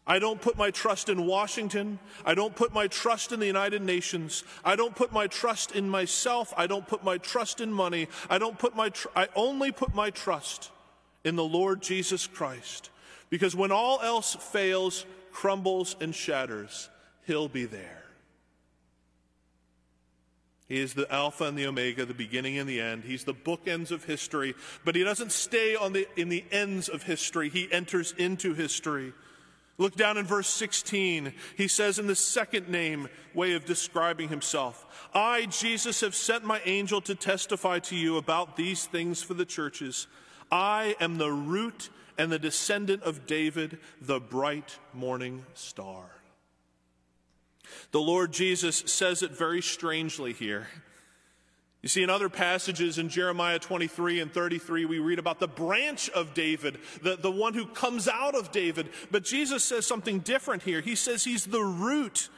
I 0.06 0.18
don't 0.18 0.40
put 0.40 0.56
my 0.56 0.72
trust 0.72 1.08
in 1.08 1.24
Washington. 1.24 2.00
I 2.24 2.34
don't 2.34 2.56
put 2.56 2.74
my 2.74 2.88
trust 2.88 3.30
in 3.30 3.38
the 3.38 3.46
United 3.46 3.80
Nations. 3.80 4.42
I 4.64 4.74
don't 4.74 4.96
put 4.96 5.12
my 5.12 5.28
trust 5.28 5.70
in 5.70 5.88
myself. 5.88 6.52
I 6.56 6.66
don't 6.66 6.88
put 6.88 7.04
my 7.04 7.18
trust 7.18 7.60
in 7.60 7.72
money. 7.72 8.08
I 8.28 8.38
don't 8.38 8.58
put 8.58 8.74
my 8.74 8.88
tr- 8.88 9.08
I 9.14 9.28
only 9.36 9.70
put 9.70 9.94
my 9.94 10.10
trust 10.10 10.72
in 11.22 11.36
the 11.36 11.44
Lord 11.44 11.80
Jesus 11.80 12.26
Christ 12.26 12.90
Because 13.28 13.54
when 13.54 13.70
all 13.70 14.00
else 14.00 14.34
fails, 14.34 15.06
crumbles, 15.32 15.96
and 16.00 16.14
shatters, 16.14 16.88
he'll 17.26 17.48
be 17.48 17.64
there. 17.64 18.00
He 20.70 20.78
is 20.78 20.94
the 20.94 21.12
Alpha 21.12 21.44
and 21.44 21.58
the 21.58 21.66
Omega, 21.66 22.04
the 22.04 22.14
beginning 22.14 22.56
and 22.56 22.68
the 22.68 22.80
end. 22.80 23.02
He's 23.02 23.24
the 23.24 23.34
bookends 23.34 23.90
of 23.90 24.04
history, 24.04 24.54
but 24.84 24.94
he 24.94 25.02
doesn't 25.02 25.32
stay 25.32 25.74
on 25.74 25.92
the, 25.92 26.06
in 26.16 26.28
the 26.28 26.44
ends 26.52 26.88
of 26.88 27.02
history. 27.02 27.48
He 27.48 27.70
enters 27.72 28.14
into 28.16 28.54
history. 28.54 29.12
Look 29.78 29.96
down 29.96 30.16
in 30.16 30.26
verse 30.26 30.46
16. 30.46 31.32
He 31.56 31.66
says 31.66 31.98
in 31.98 32.06
the 32.06 32.14
second 32.14 32.68
name 32.68 33.08
way 33.34 33.54
of 33.54 33.64
describing 33.64 34.28
himself, 34.28 35.08
I, 35.12 35.46
Jesus, 35.46 36.02
have 36.02 36.14
sent 36.14 36.44
my 36.44 36.60
angel 36.64 37.00
to 37.00 37.16
testify 37.16 37.80
to 37.80 37.96
you 37.96 38.16
about 38.16 38.56
these 38.56 38.84
things 38.84 39.24
for 39.24 39.34
the 39.34 39.44
churches. 39.44 40.06
I 40.52 40.94
am 41.00 41.16
the 41.16 41.32
root 41.32 41.90
and 42.20 42.30
the 42.30 42.38
descendant 42.38 43.02
of 43.02 43.26
David, 43.26 43.78
the 43.98 44.20
bright 44.20 44.76
morning 44.92 45.46
star. 45.54 46.04
The 47.92 48.00
Lord 48.00 48.30
Jesus 48.30 48.76
says 48.76 49.22
it 49.22 49.30
very 49.30 49.62
strangely 49.62 50.34
here. 50.34 50.68
You 51.80 51.88
see, 51.88 52.02
in 52.02 52.10
other 52.10 52.28
passages 52.28 52.98
in 52.98 53.08
Jeremiah 53.08 53.58
23 53.58 54.20
and 54.20 54.30
33, 54.30 54.84
we 54.84 54.98
read 54.98 55.18
about 55.18 55.40
the 55.40 55.48
branch 55.48 56.10
of 56.10 56.34
David, 56.34 56.76
the, 57.00 57.16
the 57.16 57.30
one 57.30 57.54
who 57.54 57.64
comes 57.64 58.06
out 58.06 58.34
of 58.34 58.52
David. 58.52 58.90
But 59.10 59.24
Jesus 59.24 59.64
says 59.64 59.86
something 59.86 60.18
different 60.18 60.62
here. 60.62 60.82
He 60.82 60.96
says 60.96 61.24
he's 61.24 61.46
the 61.46 61.62
root. 61.62 62.28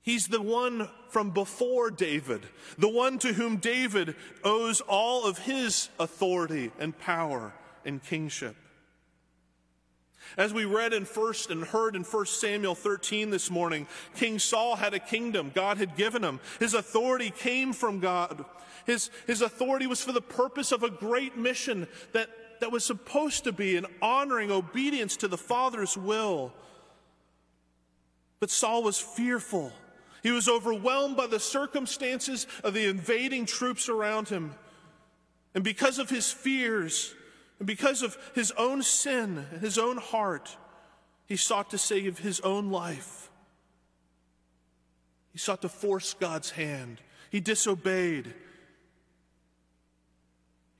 He's 0.00 0.28
the 0.28 0.40
one 0.40 0.88
from 1.10 1.32
before 1.32 1.90
David, 1.90 2.40
the 2.78 2.88
one 2.88 3.18
to 3.18 3.34
whom 3.34 3.58
David 3.58 4.16
owes 4.42 4.80
all 4.80 5.26
of 5.26 5.36
his 5.36 5.90
authority 5.98 6.72
and 6.78 6.98
power 6.98 7.52
and 7.84 8.02
kingship. 8.02 8.56
As 10.36 10.52
we 10.52 10.64
read 10.64 10.92
in 10.92 11.04
first 11.04 11.50
and 11.50 11.64
heard 11.64 11.96
in 11.96 12.02
1 12.02 12.26
Samuel 12.26 12.74
13 12.74 13.30
this 13.30 13.50
morning, 13.50 13.86
King 14.14 14.38
Saul 14.38 14.76
had 14.76 14.94
a 14.94 14.98
kingdom 14.98 15.50
God 15.54 15.78
had 15.78 15.96
given 15.96 16.22
him. 16.22 16.40
His 16.58 16.74
authority 16.74 17.30
came 17.30 17.72
from 17.72 18.00
God. 18.00 18.44
His, 18.86 19.10
his 19.26 19.42
authority 19.42 19.86
was 19.86 20.02
for 20.02 20.12
the 20.12 20.20
purpose 20.20 20.72
of 20.72 20.82
a 20.82 20.90
great 20.90 21.36
mission 21.36 21.88
that, 22.12 22.28
that 22.60 22.72
was 22.72 22.84
supposed 22.84 23.44
to 23.44 23.52
be 23.52 23.76
an 23.76 23.86
honoring 24.00 24.50
obedience 24.50 25.16
to 25.18 25.28
the 25.28 25.38
Father's 25.38 25.96
will. 25.96 26.52
But 28.38 28.50
Saul 28.50 28.82
was 28.82 28.98
fearful. 28.98 29.72
He 30.22 30.30
was 30.30 30.48
overwhelmed 30.48 31.16
by 31.16 31.26
the 31.26 31.40
circumstances 31.40 32.46
of 32.62 32.74
the 32.74 32.86
invading 32.86 33.46
troops 33.46 33.88
around 33.88 34.28
him. 34.28 34.54
And 35.54 35.64
because 35.64 35.98
of 35.98 36.10
his 36.10 36.30
fears, 36.30 37.14
and 37.60 37.66
because 37.66 38.02
of 38.02 38.16
his 38.34 38.52
own 38.52 38.82
sin, 38.82 39.46
and 39.52 39.60
his 39.60 39.78
own 39.78 39.98
heart, 39.98 40.56
he 41.26 41.36
sought 41.36 41.70
to 41.70 41.78
save 41.78 42.18
his 42.18 42.40
own 42.40 42.70
life. 42.70 43.30
He 45.30 45.38
sought 45.38 45.62
to 45.62 45.68
force 45.68 46.14
God's 46.14 46.50
hand. 46.50 47.02
He 47.30 47.38
disobeyed. 47.38 48.34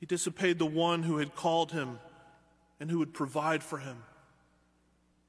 He 0.00 0.06
disobeyed 0.06 0.58
the 0.58 0.66
one 0.66 1.02
who 1.02 1.18
had 1.18 1.36
called 1.36 1.70
him 1.70 2.00
and 2.80 2.90
who 2.90 2.98
would 2.98 3.12
provide 3.12 3.62
for 3.62 3.78
him 3.78 3.98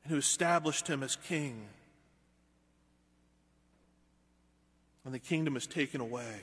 and 0.03 0.13
who 0.13 0.17
established 0.17 0.87
him 0.87 1.03
as 1.03 1.17
king. 1.17 1.67
And 5.03 5.13
the 5.13 5.19
kingdom 5.19 5.57
is 5.57 5.67
taken 5.67 5.99
away. 5.99 6.39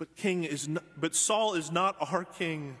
But 0.00 0.16
king 0.16 0.44
is 0.44 0.66
not, 0.66 0.82
but 0.98 1.14
Saul 1.14 1.52
is 1.52 1.70
not 1.70 1.94
our 2.00 2.24
king. 2.24 2.78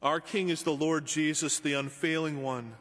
Our 0.00 0.20
king 0.20 0.48
is 0.48 0.62
the 0.62 0.72
Lord 0.72 1.04
Jesus, 1.04 1.58
the 1.58 1.72
unfailing 1.72 2.44
one. 2.44 2.76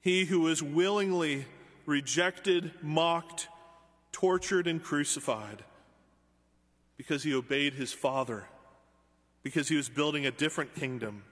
He 0.00 0.24
who 0.24 0.40
was 0.40 0.62
willingly 0.62 1.44
rejected, 1.84 2.72
mocked, 2.80 3.48
tortured, 4.12 4.66
and 4.66 4.82
crucified 4.82 5.62
because 6.96 7.22
he 7.22 7.34
obeyed 7.34 7.74
his 7.74 7.92
father, 7.92 8.46
because 9.42 9.68
he 9.68 9.76
was 9.76 9.90
building 9.90 10.24
a 10.24 10.30
different 10.30 10.74
kingdom. 10.74 11.22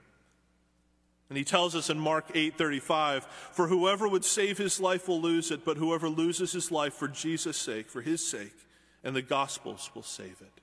And 1.29 1.37
he 1.37 1.43
tells 1.43 1.75
us 1.75 1.89
in 1.89 1.99
Mark 1.99 2.29
8:35, 2.35 3.25
"For 3.53 3.69
whoever 3.69 4.07
would 4.07 4.23
save 4.23 4.59
his 4.59 4.79
life 4.79 5.07
will 5.07 5.19
lose 5.19 5.49
it, 5.49 5.65
but 5.65 5.77
whoever 5.77 6.07
loses 6.07 6.51
his 6.51 6.69
life 6.69 6.93
for 6.93 7.07
Jesus' 7.07 7.57
sake, 7.57 7.89
for 7.89 8.03
his 8.03 8.23
sake, 8.23 8.67
and 9.03 9.15
the 9.15 9.21
Gospels 9.21 9.91
will 9.93 10.03
save 10.03 10.41
it. 10.41 10.61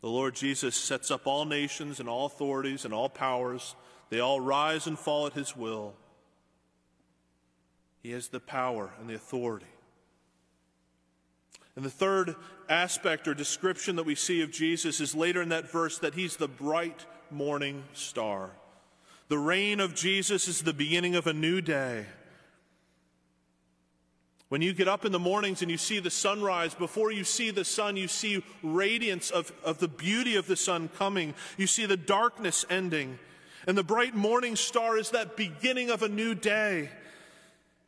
The 0.00 0.10
Lord 0.10 0.34
Jesus 0.34 0.76
sets 0.76 1.10
up 1.10 1.26
all 1.26 1.46
nations 1.46 1.98
and 1.98 2.08
all 2.08 2.26
authorities 2.26 2.84
and 2.84 2.92
all 2.92 3.08
powers. 3.08 3.74
They 4.10 4.20
all 4.20 4.40
rise 4.40 4.86
and 4.86 4.98
fall 4.98 5.26
at 5.26 5.32
his 5.32 5.56
will. 5.56 5.94
He 8.02 8.10
has 8.10 8.28
the 8.28 8.40
power 8.40 8.90
and 9.00 9.08
the 9.08 9.14
authority. 9.14 9.66
And 11.74 11.84
the 11.84 11.90
third 11.90 12.36
aspect 12.68 13.26
or 13.26 13.34
description 13.34 13.96
that 13.96 14.04
we 14.04 14.14
see 14.14 14.42
of 14.42 14.52
Jesus 14.52 15.00
is 15.00 15.14
later 15.14 15.40
in 15.40 15.48
that 15.48 15.70
verse 15.70 15.98
that 15.98 16.14
he's 16.14 16.36
the 16.36 16.48
bright 16.48 17.06
morning 17.30 17.84
star. 17.94 18.50
The 19.28 19.38
reign 19.38 19.80
of 19.80 19.94
Jesus 19.94 20.48
is 20.48 20.60
the 20.60 20.74
beginning 20.74 21.16
of 21.16 21.26
a 21.26 21.32
new 21.32 21.60
day. 21.60 22.04
When 24.54 24.62
you 24.62 24.72
get 24.72 24.86
up 24.86 25.04
in 25.04 25.10
the 25.10 25.18
mornings 25.18 25.62
and 25.62 25.70
you 25.72 25.76
see 25.76 25.98
the 25.98 26.12
sunrise, 26.12 26.74
before 26.74 27.10
you 27.10 27.24
see 27.24 27.50
the 27.50 27.64
sun, 27.64 27.96
you 27.96 28.06
see 28.06 28.44
radiance 28.62 29.32
of, 29.32 29.52
of 29.64 29.78
the 29.78 29.88
beauty 29.88 30.36
of 30.36 30.46
the 30.46 30.54
sun 30.54 30.88
coming. 30.96 31.34
You 31.56 31.66
see 31.66 31.86
the 31.86 31.96
darkness 31.96 32.64
ending. 32.70 33.18
And 33.66 33.76
the 33.76 33.82
bright 33.82 34.14
morning 34.14 34.54
star 34.54 34.96
is 34.96 35.10
that 35.10 35.36
beginning 35.36 35.90
of 35.90 36.04
a 36.04 36.08
new 36.08 36.36
day. 36.36 36.88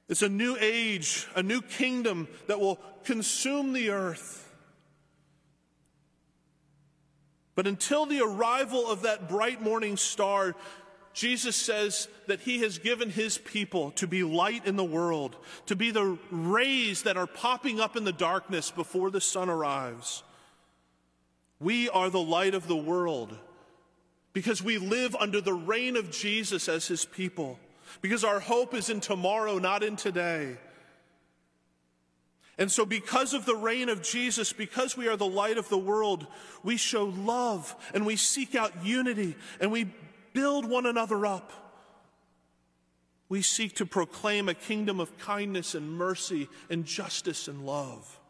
It's 0.09 0.23
a 0.23 0.29
new 0.29 0.57
age, 0.59 1.29
a 1.37 1.43
new 1.45 1.63
kingdom 1.63 2.27
that 2.49 2.59
will 2.59 2.81
consume 3.05 3.73
the 3.73 3.91
earth. 3.91 4.53
But 7.55 7.69
until 7.69 8.07
the 8.07 8.23
arrival 8.23 8.91
of 8.91 9.03
that 9.03 9.29
bright 9.29 9.63
morning 9.63 9.97
star, 9.97 10.57
Jesus 11.17 11.57
says 11.57 12.09
that 12.27 12.41
he 12.41 12.59
has 12.59 12.79
given 12.79 13.09
his 13.09 13.39
people 13.39 13.91
to 13.93 14.07
be 14.07 14.23
light 14.23 14.67
in 14.67 14.77
the 14.77 14.85
world, 14.85 15.35
to 15.65 15.75
be 15.75 15.91
the 15.91 16.19
rays 16.31 17.05
that 17.05 17.17
are 17.17 17.27
popping 17.27 17.81
up 17.81 17.97
in 17.97 18.05
the 18.05 18.13
darkness 18.13 18.71
before 18.71 19.11
the 19.11 19.21
sun 19.23 19.49
arrives. 19.49 20.23
We 21.59 21.89
are 21.89 22.11
the 22.11 22.21
light 22.21 22.55
of 22.55 22.69
the 22.69 22.77
world 22.77 23.35
because 24.35 24.63
we 24.63 24.77
live 24.77 25.17
under 25.17 25.41
the 25.41 25.55
reign 25.55 25.97
of 25.97 26.11
Jesus 26.11 26.69
as 26.69 26.87
his 26.87 27.07
people, 27.07 27.59
because 28.03 28.23
our 28.23 28.39
hope 28.39 28.75
is 28.75 28.91
in 28.91 29.01
tomorrow, 29.01 29.59
not 29.59 29.83
in 29.83 29.97
today. 29.97 30.59
And 32.59 32.71
so, 32.71 32.85
because 32.85 33.33
of 33.33 33.47
the 33.47 33.57
reign 33.57 33.89
of 33.89 34.03
Jesus, 34.03 34.53
because 34.53 34.99
we 34.99 35.09
are 35.09 35.17
the 35.17 35.27
light 35.27 35.57
of 35.57 35.71
the 35.71 35.79
world, 35.79 36.27
we 36.63 36.77
show 36.77 37.05
love 37.05 37.75
and 37.95 38.05
we 38.05 38.17
seek 38.17 38.55
out 38.55 38.85
unity 38.85 39.35
and 39.61 39.73
we 39.73 39.87
build 40.37 40.69
one 40.69 40.85
another 40.85 41.25
up. 41.25 41.51
We 43.31 43.41
seek 43.41 43.77
to 43.77 43.87
proclaim 43.87 44.51
a 44.51 44.55
kingdom 44.55 45.01
of 45.01 45.17
kindness 45.17 45.75
and 45.75 45.91
mercy 45.91 46.49
and 46.69 46.85
justice 46.85 47.49
and 47.49 47.65
love. 47.65 48.21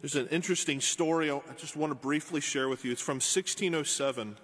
There's 0.00 0.16
an 0.16 0.26
interesting 0.28 0.80
story 0.80 1.30
I 1.30 1.40
just 1.56 1.76
want 1.76 1.92
to 1.92 1.94
briefly 1.94 2.40
share 2.40 2.68
with 2.68 2.84
you. 2.84 2.90
It's 2.90 3.00
from 3.00 3.16
1607. 3.16 4.36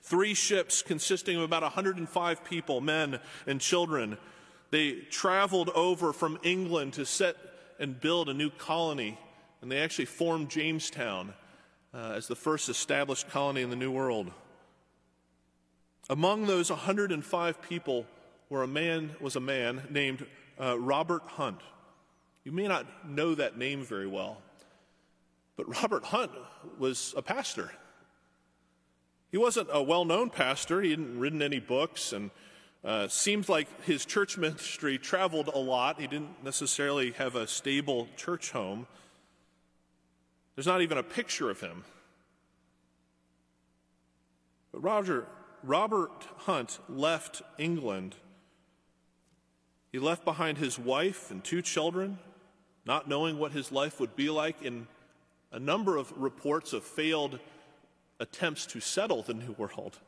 Three 0.00 0.32
ships 0.32 0.80
consisting 0.80 1.36
of 1.36 1.42
about 1.42 1.62
105 1.62 2.44
people, 2.44 2.80
men 2.80 3.20
and 3.46 3.60
children, 3.60 4.16
they 4.70 4.92
traveled 5.10 5.68
over 5.70 6.14
from 6.14 6.38
England 6.42 6.94
to 6.94 7.04
set 7.04 7.36
and 7.78 8.00
build 8.00 8.30
a 8.30 8.34
new 8.34 8.48
colony, 8.48 9.18
and 9.60 9.70
they 9.70 9.80
actually 9.80 10.06
formed 10.06 10.48
Jamestown 10.48 11.34
uh, 11.94 12.12
as 12.16 12.26
the 12.26 12.36
first 12.36 12.68
established 12.68 13.28
colony 13.28 13.62
in 13.62 13.70
the 13.70 13.76
New 13.76 13.92
World. 13.92 14.30
Among 16.10 16.46
those 16.46 16.70
105 16.70 17.62
people 17.62 18.06
were 18.50 18.62
a 18.62 18.68
man 18.68 19.14
was 19.20 19.36
a 19.36 19.40
man 19.40 19.82
named 19.90 20.26
uh, 20.60 20.78
Robert 20.78 21.22
Hunt. 21.22 21.60
You 22.44 22.52
may 22.52 22.68
not 22.68 23.08
know 23.08 23.34
that 23.34 23.56
name 23.56 23.84
very 23.84 24.06
well, 24.06 24.42
but 25.56 25.68
Robert 25.82 26.04
Hunt 26.04 26.32
was 26.78 27.14
a 27.16 27.22
pastor. 27.22 27.72
He 29.30 29.38
wasn't 29.38 29.68
a 29.72 29.82
well-known 29.82 30.30
pastor. 30.30 30.82
He 30.82 30.90
hadn't 30.90 31.18
written 31.18 31.42
any 31.42 31.58
books, 31.58 32.12
and 32.12 32.30
uh, 32.84 33.08
seemed 33.08 33.48
like 33.48 33.66
his 33.84 34.04
church 34.04 34.36
ministry 34.36 34.98
traveled 34.98 35.48
a 35.48 35.58
lot. 35.58 36.00
He 36.00 36.06
didn't 36.06 36.44
necessarily 36.44 37.12
have 37.12 37.34
a 37.34 37.46
stable 37.46 38.08
church 38.16 38.50
home. 38.50 38.86
There's 40.54 40.66
not 40.66 40.82
even 40.82 40.98
a 40.98 41.02
picture 41.02 41.50
of 41.50 41.60
him. 41.60 41.84
But 44.72 44.82
Roger, 44.82 45.26
Robert 45.62 46.28
Hunt 46.38 46.78
left 46.88 47.42
England. 47.58 48.16
He 49.90 49.98
left 49.98 50.24
behind 50.24 50.58
his 50.58 50.78
wife 50.78 51.30
and 51.30 51.42
two 51.42 51.62
children, 51.62 52.18
not 52.84 53.08
knowing 53.08 53.38
what 53.38 53.52
his 53.52 53.72
life 53.72 54.00
would 54.00 54.14
be 54.14 54.30
like 54.30 54.62
in 54.62 54.86
a 55.52 55.58
number 55.58 55.96
of 55.96 56.12
reports 56.16 56.72
of 56.72 56.84
failed 56.84 57.38
attempts 58.20 58.66
to 58.66 58.80
settle 58.80 59.22
the 59.22 59.34
New 59.34 59.52
World. 59.52 59.98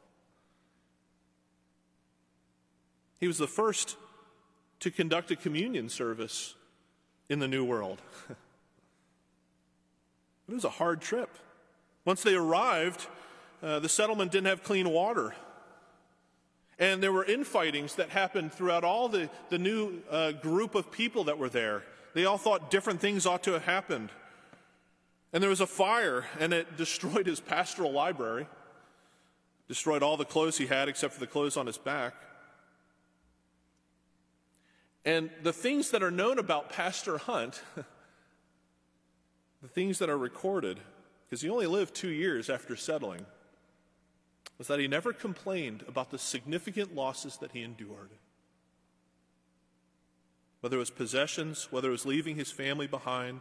He 3.19 3.27
was 3.27 3.39
the 3.39 3.47
first 3.47 3.97
to 4.81 4.91
conduct 4.91 5.31
a 5.31 5.37
communion 5.37 5.89
service 5.89 6.55
in 7.29 7.39
the 7.39 7.49
New 7.49 7.65
World. 7.65 8.03
it 10.49 10.55
was 10.55 10.65
a 10.65 10.71
hard 10.71 11.01
trip. 11.01 11.31
Once 12.05 12.23
they 12.23 12.35
arrived, 12.35 13.07
uh, 13.63 13.81
the 13.81 13.89
settlement 13.89 14.31
didn't 14.31 14.47
have 14.47 14.63
clean 14.63 14.89
water. 14.89 15.35
And 16.79 17.03
there 17.03 17.13
were 17.13 17.25
infightings 17.25 17.97
that 17.97 18.11
happened 18.11 18.53
throughout 18.53 18.85
all 18.85 19.09
the, 19.09 19.31
the 19.49 19.59
new 19.59 20.03
uh, 20.11 20.33
group 20.33 20.75
of 20.75 20.93
people 20.93 21.25
that 21.25 21.39
were 21.39 21.49
there. 21.49 21.83
They 22.15 22.27
all 22.27 22.39
thought 22.39 22.71
different 22.71 23.01
things 23.01 23.27
ought 23.27 23.43
to 23.45 23.53
have 23.53 23.65
happened. 23.65 24.11
And 25.33 25.43
there 25.43 25.51
was 25.51 25.61
a 25.61 25.67
fire, 25.67 26.27
and 26.39 26.53
it 26.53 26.77
destroyed 26.79 27.27
his 27.27 27.41
pastoral 27.41 27.93
library, 27.93 28.47
destroyed 29.69 30.03
all 30.03 30.17
the 30.17 30.25
clothes 30.25 30.59
he 30.59 30.67
had 30.67 30.89
except 30.89 31.15
for 31.15 31.21
the 31.21 31.27
clothes 31.27 31.57
on 31.57 31.67
his 31.67 31.79
back. 31.79 32.15
And 35.05 35.31
the 35.43 35.53
things 35.53 35.91
that 35.91 36.03
are 36.03 36.11
known 36.11 36.39
about 36.39 36.71
Pastor 36.71 37.17
Hunt, 37.17 37.63
the 39.67 39.73
things 39.73 39.99
that 39.99 40.09
are 40.09 40.17
recorded, 40.17 40.79
because 41.25 41.43
he 41.43 41.51
only 41.51 41.67
lived 41.67 41.93
two 41.93 42.11
years 42.11 42.49
after 42.49 42.77
settling, 42.77 43.27
was 44.59 44.69
that 44.69 44.79
he 44.79 44.87
never 44.87 45.13
complained 45.13 45.85
about 45.89 46.13
the 46.13 46.19
significant 46.19 46.95
losses 46.95 47.39
that 47.39 47.51
he 47.51 47.63
endured. 47.63 48.11
Whether 50.61 50.77
it 50.77 50.81
was 50.81 50.91
possessions, 50.91 51.67
whether 51.73 51.89
it 51.89 51.93
was 51.93 52.07
leaving 52.07 52.37
his 52.37 52.53
family 52.53 52.87
behind, 52.87 53.41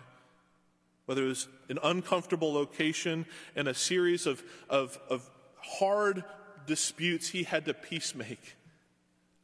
whether 1.06 1.24
it 1.24 1.28
was 1.28 1.48
an 1.70 1.78
uncomfortable 1.84 2.52
location 2.52 3.28
and 3.56 3.68
a 3.68 3.76
series 3.76 4.26
of, 4.26 4.42
of, 4.68 4.98
of 5.12 5.30
hard 5.62 6.24
disputes 6.66 7.30
he 7.30 7.44
had 7.44 7.66
to 7.66 7.74
peacemake 7.76 8.56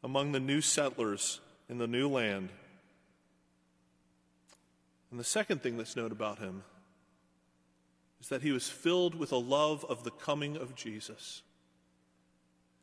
among 0.03 0.31
the 0.31 0.39
new 0.39 0.61
settlers 0.61 1.41
in 1.69 1.77
the 1.77 1.85
new 1.85 2.09
land. 2.09 2.49
And 5.11 5.19
the 5.19 5.23
second 5.23 5.61
thing 5.61 5.77
that's 5.77 5.95
known 5.95 6.11
about 6.11 6.39
him 6.39 6.63
is 8.21 8.29
that 8.29 8.43
he 8.43 8.51
was 8.51 8.69
filled 8.69 9.15
with 9.15 9.31
a 9.31 9.37
love 9.37 9.83
of 9.89 10.03
the 10.03 10.11
coming 10.11 10.55
of 10.55 10.75
Jesus. 10.75 11.41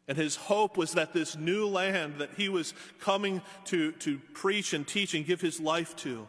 And 0.09 0.18
his 0.18 0.37
hope 0.37 0.77
was 0.77 0.92
that 0.92 1.12
this 1.12 1.37
new 1.37 1.66
land 1.66 2.16
that 2.18 2.31
he 2.37 2.48
was 2.48 2.74
coming 2.98 3.40
to, 3.66 3.92
to 3.92 4.18
preach 4.33 4.72
and 4.72 4.87
teach 4.87 5.14
and 5.14 5.24
give 5.24 5.40
his 5.40 5.61
life 5.61 5.94
to 5.96 6.27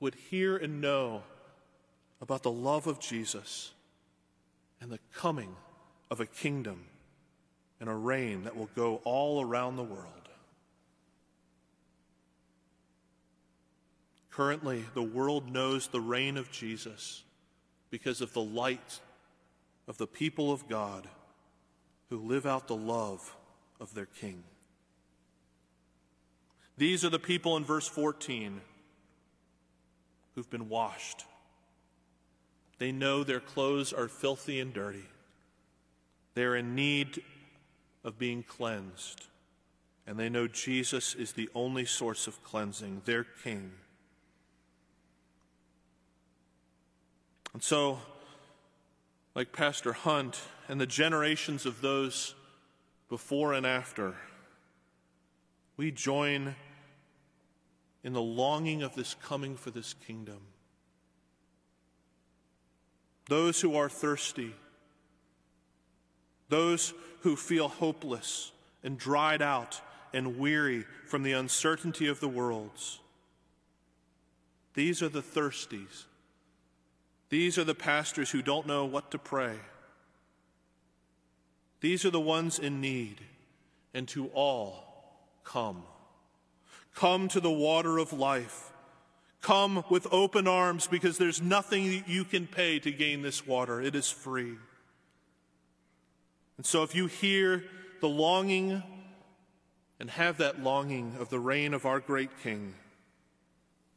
would 0.00 0.14
hear 0.14 0.56
and 0.56 0.80
know 0.80 1.22
about 2.20 2.42
the 2.42 2.50
love 2.50 2.86
of 2.86 2.98
Jesus 2.98 3.72
and 4.80 4.90
the 4.90 4.98
coming 5.14 5.54
of 6.10 6.20
a 6.20 6.26
kingdom 6.26 6.84
and 7.78 7.88
a 7.88 7.94
reign 7.94 8.44
that 8.44 8.56
will 8.56 8.70
go 8.74 8.96
all 9.04 9.44
around 9.44 9.76
the 9.76 9.82
world. 9.82 10.06
Currently, 14.30 14.86
the 14.94 15.02
world 15.02 15.52
knows 15.52 15.88
the 15.88 16.00
reign 16.00 16.36
of 16.36 16.50
Jesus 16.50 17.22
because 17.92 18.22
of 18.22 18.32
the 18.32 18.42
light 18.42 19.00
of 19.86 19.98
the 19.98 20.06
people 20.06 20.50
of 20.50 20.66
God 20.66 21.06
who 22.08 22.16
live 22.16 22.46
out 22.46 22.66
the 22.66 22.74
love 22.74 23.36
of 23.78 23.92
their 23.94 24.06
King. 24.06 24.42
These 26.78 27.04
are 27.04 27.10
the 27.10 27.18
people 27.18 27.58
in 27.58 27.64
verse 27.64 27.86
14 27.86 28.62
who've 30.34 30.48
been 30.48 30.70
washed. 30.70 31.26
They 32.78 32.92
know 32.92 33.22
their 33.22 33.40
clothes 33.40 33.92
are 33.92 34.08
filthy 34.08 34.58
and 34.58 34.72
dirty. 34.72 35.04
They're 36.34 36.56
in 36.56 36.74
need 36.74 37.22
of 38.04 38.18
being 38.18 38.42
cleansed. 38.42 39.26
And 40.06 40.18
they 40.18 40.30
know 40.30 40.48
Jesus 40.48 41.14
is 41.14 41.32
the 41.32 41.50
only 41.54 41.84
source 41.84 42.26
of 42.26 42.42
cleansing, 42.42 43.02
their 43.04 43.24
King. 43.44 43.72
And 47.52 47.62
so, 47.62 47.98
like 49.34 49.52
Pastor 49.52 49.92
Hunt 49.92 50.40
and 50.68 50.80
the 50.80 50.86
generations 50.86 51.66
of 51.66 51.80
those 51.80 52.34
before 53.08 53.52
and 53.52 53.66
after, 53.66 54.14
we 55.76 55.90
join 55.90 56.54
in 58.02 58.12
the 58.12 58.22
longing 58.22 58.82
of 58.82 58.94
this 58.94 59.14
coming 59.14 59.56
for 59.56 59.70
this 59.70 59.94
kingdom. 60.06 60.40
Those 63.28 63.60
who 63.60 63.76
are 63.76 63.88
thirsty, 63.88 64.54
those 66.48 66.92
who 67.20 67.36
feel 67.36 67.68
hopeless 67.68 68.50
and 68.82 68.98
dried 68.98 69.42
out 69.42 69.80
and 70.12 70.38
weary 70.38 70.84
from 71.06 71.22
the 71.22 71.32
uncertainty 71.32 72.08
of 72.08 72.20
the 72.20 72.28
worlds. 72.28 72.98
These 74.74 75.02
are 75.02 75.08
the 75.08 75.22
thirsties 75.22 76.06
these 77.32 77.56
are 77.56 77.64
the 77.64 77.74
pastors 77.74 78.30
who 78.30 78.42
don't 78.42 78.66
know 78.66 78.84
what 78.84 79.10
to 79.10 79.18
pray. 79.18 79.56
These 81.80 82.04
are 82.04 82.10
the 82.10 82.20
ones 82.20 82.58
in 82.58 82.82
need, 82.82 83.22
and 83.94 84.06
to 84.08 84.26
all, 84.34 84.84
come. 85.42 85.84
Come 86.94 87.28
to 87.28 87.40
the 87.40 87.50
water 87.50 87.96
of 87.96 88.12
life. 88.12 88.70
Come 89.40 89.82
with 89.88 90.06
open 90.12 90.46
arms 90.46 90.86
because 90.86 91.16
there's 91.16 91.40
nothing 91.40 92.04
you 92.06 92.24
can 92.26 92.46
pay 92.46 92.78
to 92.80 92.92
gain 92.92 93.22
this 93.22 93.46
water. 93.46 93.80
It 93.80 93.94
is 93.94 94.10
free. 94.10 94.56
And 96.58 96.66
so 96.66 96.82
if 96.82 96.94
you 96.94 97.06
hear 97.06 97.64
the 98.02 98.10
longing 98.10 98.82
and 99.98 100.10
have 100.10 100.36
that 100.36 100.62
longing 100.62 101.16
of 101.18 101.30
the 101.30 101.40
reign 101.40 101.72
of 101.72 101.86
our 101.86 101.98
great 101.98 102.42
King, 102.42 102.74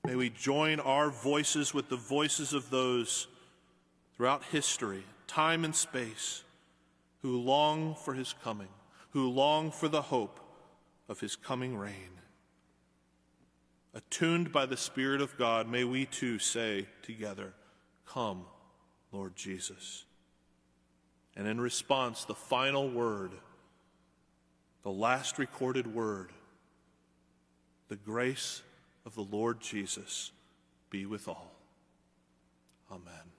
May 0.05 0.15
we 0.15 0.29
join 0.29 0.79
our 0.79 1.09
voices 1.09 1.73
with 1.73 1.89
the 1.89 1.95
voices 1.95 2.53
of 2.53 2.69
those 2.69 3.25
throughout 4.15 4.43
history, 4.45 5.03
time 5.25 5.65
and 5.65 5.75
space, 5.75 6.43
who 7.23 7.39
long 7.39 7.95
for 7.95 8.13
his 8.13 8.35
coming, 8.43 8.67
who 9.09 9.27
long 9.29 9.71
for 9.71 9.87
the 9.87 10.03
hope 10.03 10.39
of 11.09 11.19
his 11.21 11.35
coming 11.35 11.75
reign. 11.75 12.19
Attuned 13.95 14.51
by 14.51 14.67
the 14.67 14.77
Spirit 14.77 15.21
of 15.21 15.37
God, 15.39 15.67
may 15.67 15.83
we 15.83 16.05
too 16.05 16.37
say 16.37 16.85
together, 17.01 17.53
Come, 18.05 18.45
Lord 19.11 19.35
Jesus. 19.35 20.05
And 21.35 21.47
in 21.47 21.59
response, 21.59 22.25
the 22.25 22.35
final 22.35 22.87
word, 22.87 23.31
the 24.83 24.91
last 24.91 25.39
recorded 25.39 25.95
word, 25.95 26.31
the 27.87 27.95
grace 27.95 28.61
of 29.05 29.15
the 29.15 29.21
Lord 29.21 29.61
Jesus 29.61 30.31
be 30.89 31.05
with 31.05 31.27
all. 31.27 31.51
Amen. 32.91 33.31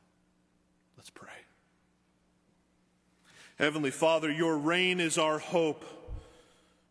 Let's 0.96 1.10
pray. 1.10 1.28
Heavenly 3.58 3.90
Father, 3.90 4.30
your 4.30 4.58
reign 4.58 5.00
is 5.00 5.18
our 5.18 5.38
hope. 5.38 5.84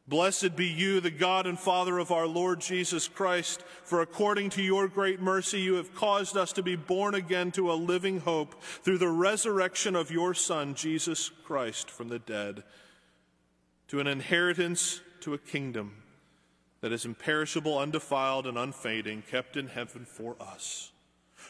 Blessed 0.07 0.55
be 0.55 0.67
you, 0.67 0.99
the 0.99 1.09
God 1.09 1.47
and 1.47 1.59
Father 1.59 1.97
of 1.97 2.11
our 2.11 2.27
Lord 2.27 2.59
Jesus 2.59 3.07
Christ, 3.07 3.63
for 3.83 4.01
according 4.01 4.51
to 4.51 4.61
your 4.61 4.87
great 4.87 5.19
mercy, 5.19 5.59
you 5.59 5.75
have 5.75 5.95
caused 5.95 6.37
us 6.37 6.53
to 6.53 6.63
be 6.63 6.75
born 6.75 7.15
again 7.15 7.51
to 7.53 7.71
a 7.71 7.73
living 7.73 8.19
hope 8.19 8.61
through 8.61 8.99
the 8.99 9.09
resurrection 9.09 9.95
of 9.95 10.11
your 10.11 10.35
Son, 10.35 10.75
Jesus 10.75 11.29
Christ, 11.43 11.89
from 11.89 12.09
the 12.09 12.19
dead, 12.19 12.63
to 13.87 13.99
an 13.99 14.05
inheritance, 14.05 15.01
to 15.21 15.33
a 15.33 15.39
kingdom 15.39 16.03
that 16.85 16.93
is 16.93 17.03
imperishable, 17.03 17.79
undefiled, 17.79 18.45
and 18.45 18.59
unfading, 18.59 19.23
kept 19.31 19.57
in 19.57 19.65
heaven 19.65 20.05
for 20.05 20.35
us, 20.39 20.91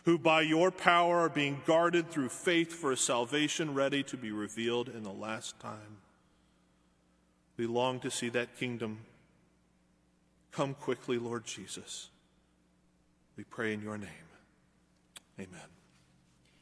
who 0.06 0.18
by 0.18 0.40
your 0.40 0.72
power 0.72 1.20
are 1.20 1.30
being 1.30 1.62
guarded 1.66 2.10
through 2.10 2.30
faith 2.30 2.72
for 2.72 2.94
a 2.94 2.96
salvation 2.96 3.74
ready 3.74 4.02
to 4.02 4.16
be 4.16 4.32
revealed 4.32 4.88
in 4.88 5.04
the 5.04 5.12
last 5.12 5.60
time. 5.60 5.98
We 7.58 7.68
long 7.68 8.00
to 8.00 8.10
see 8.10 8.30
that 8.30 8.56
kingdom 8.56 9.00
come 10.54 10.74
quickly, 10.74 11.18
Lord 11.18 11.44
Jesus. 11.44 12.08
We 13.36 13.44
pray 13.44 13.74
in 13.74 13.82
your 13.82 13.98
name. 13.98 14.08
Amen. 15.38 15.75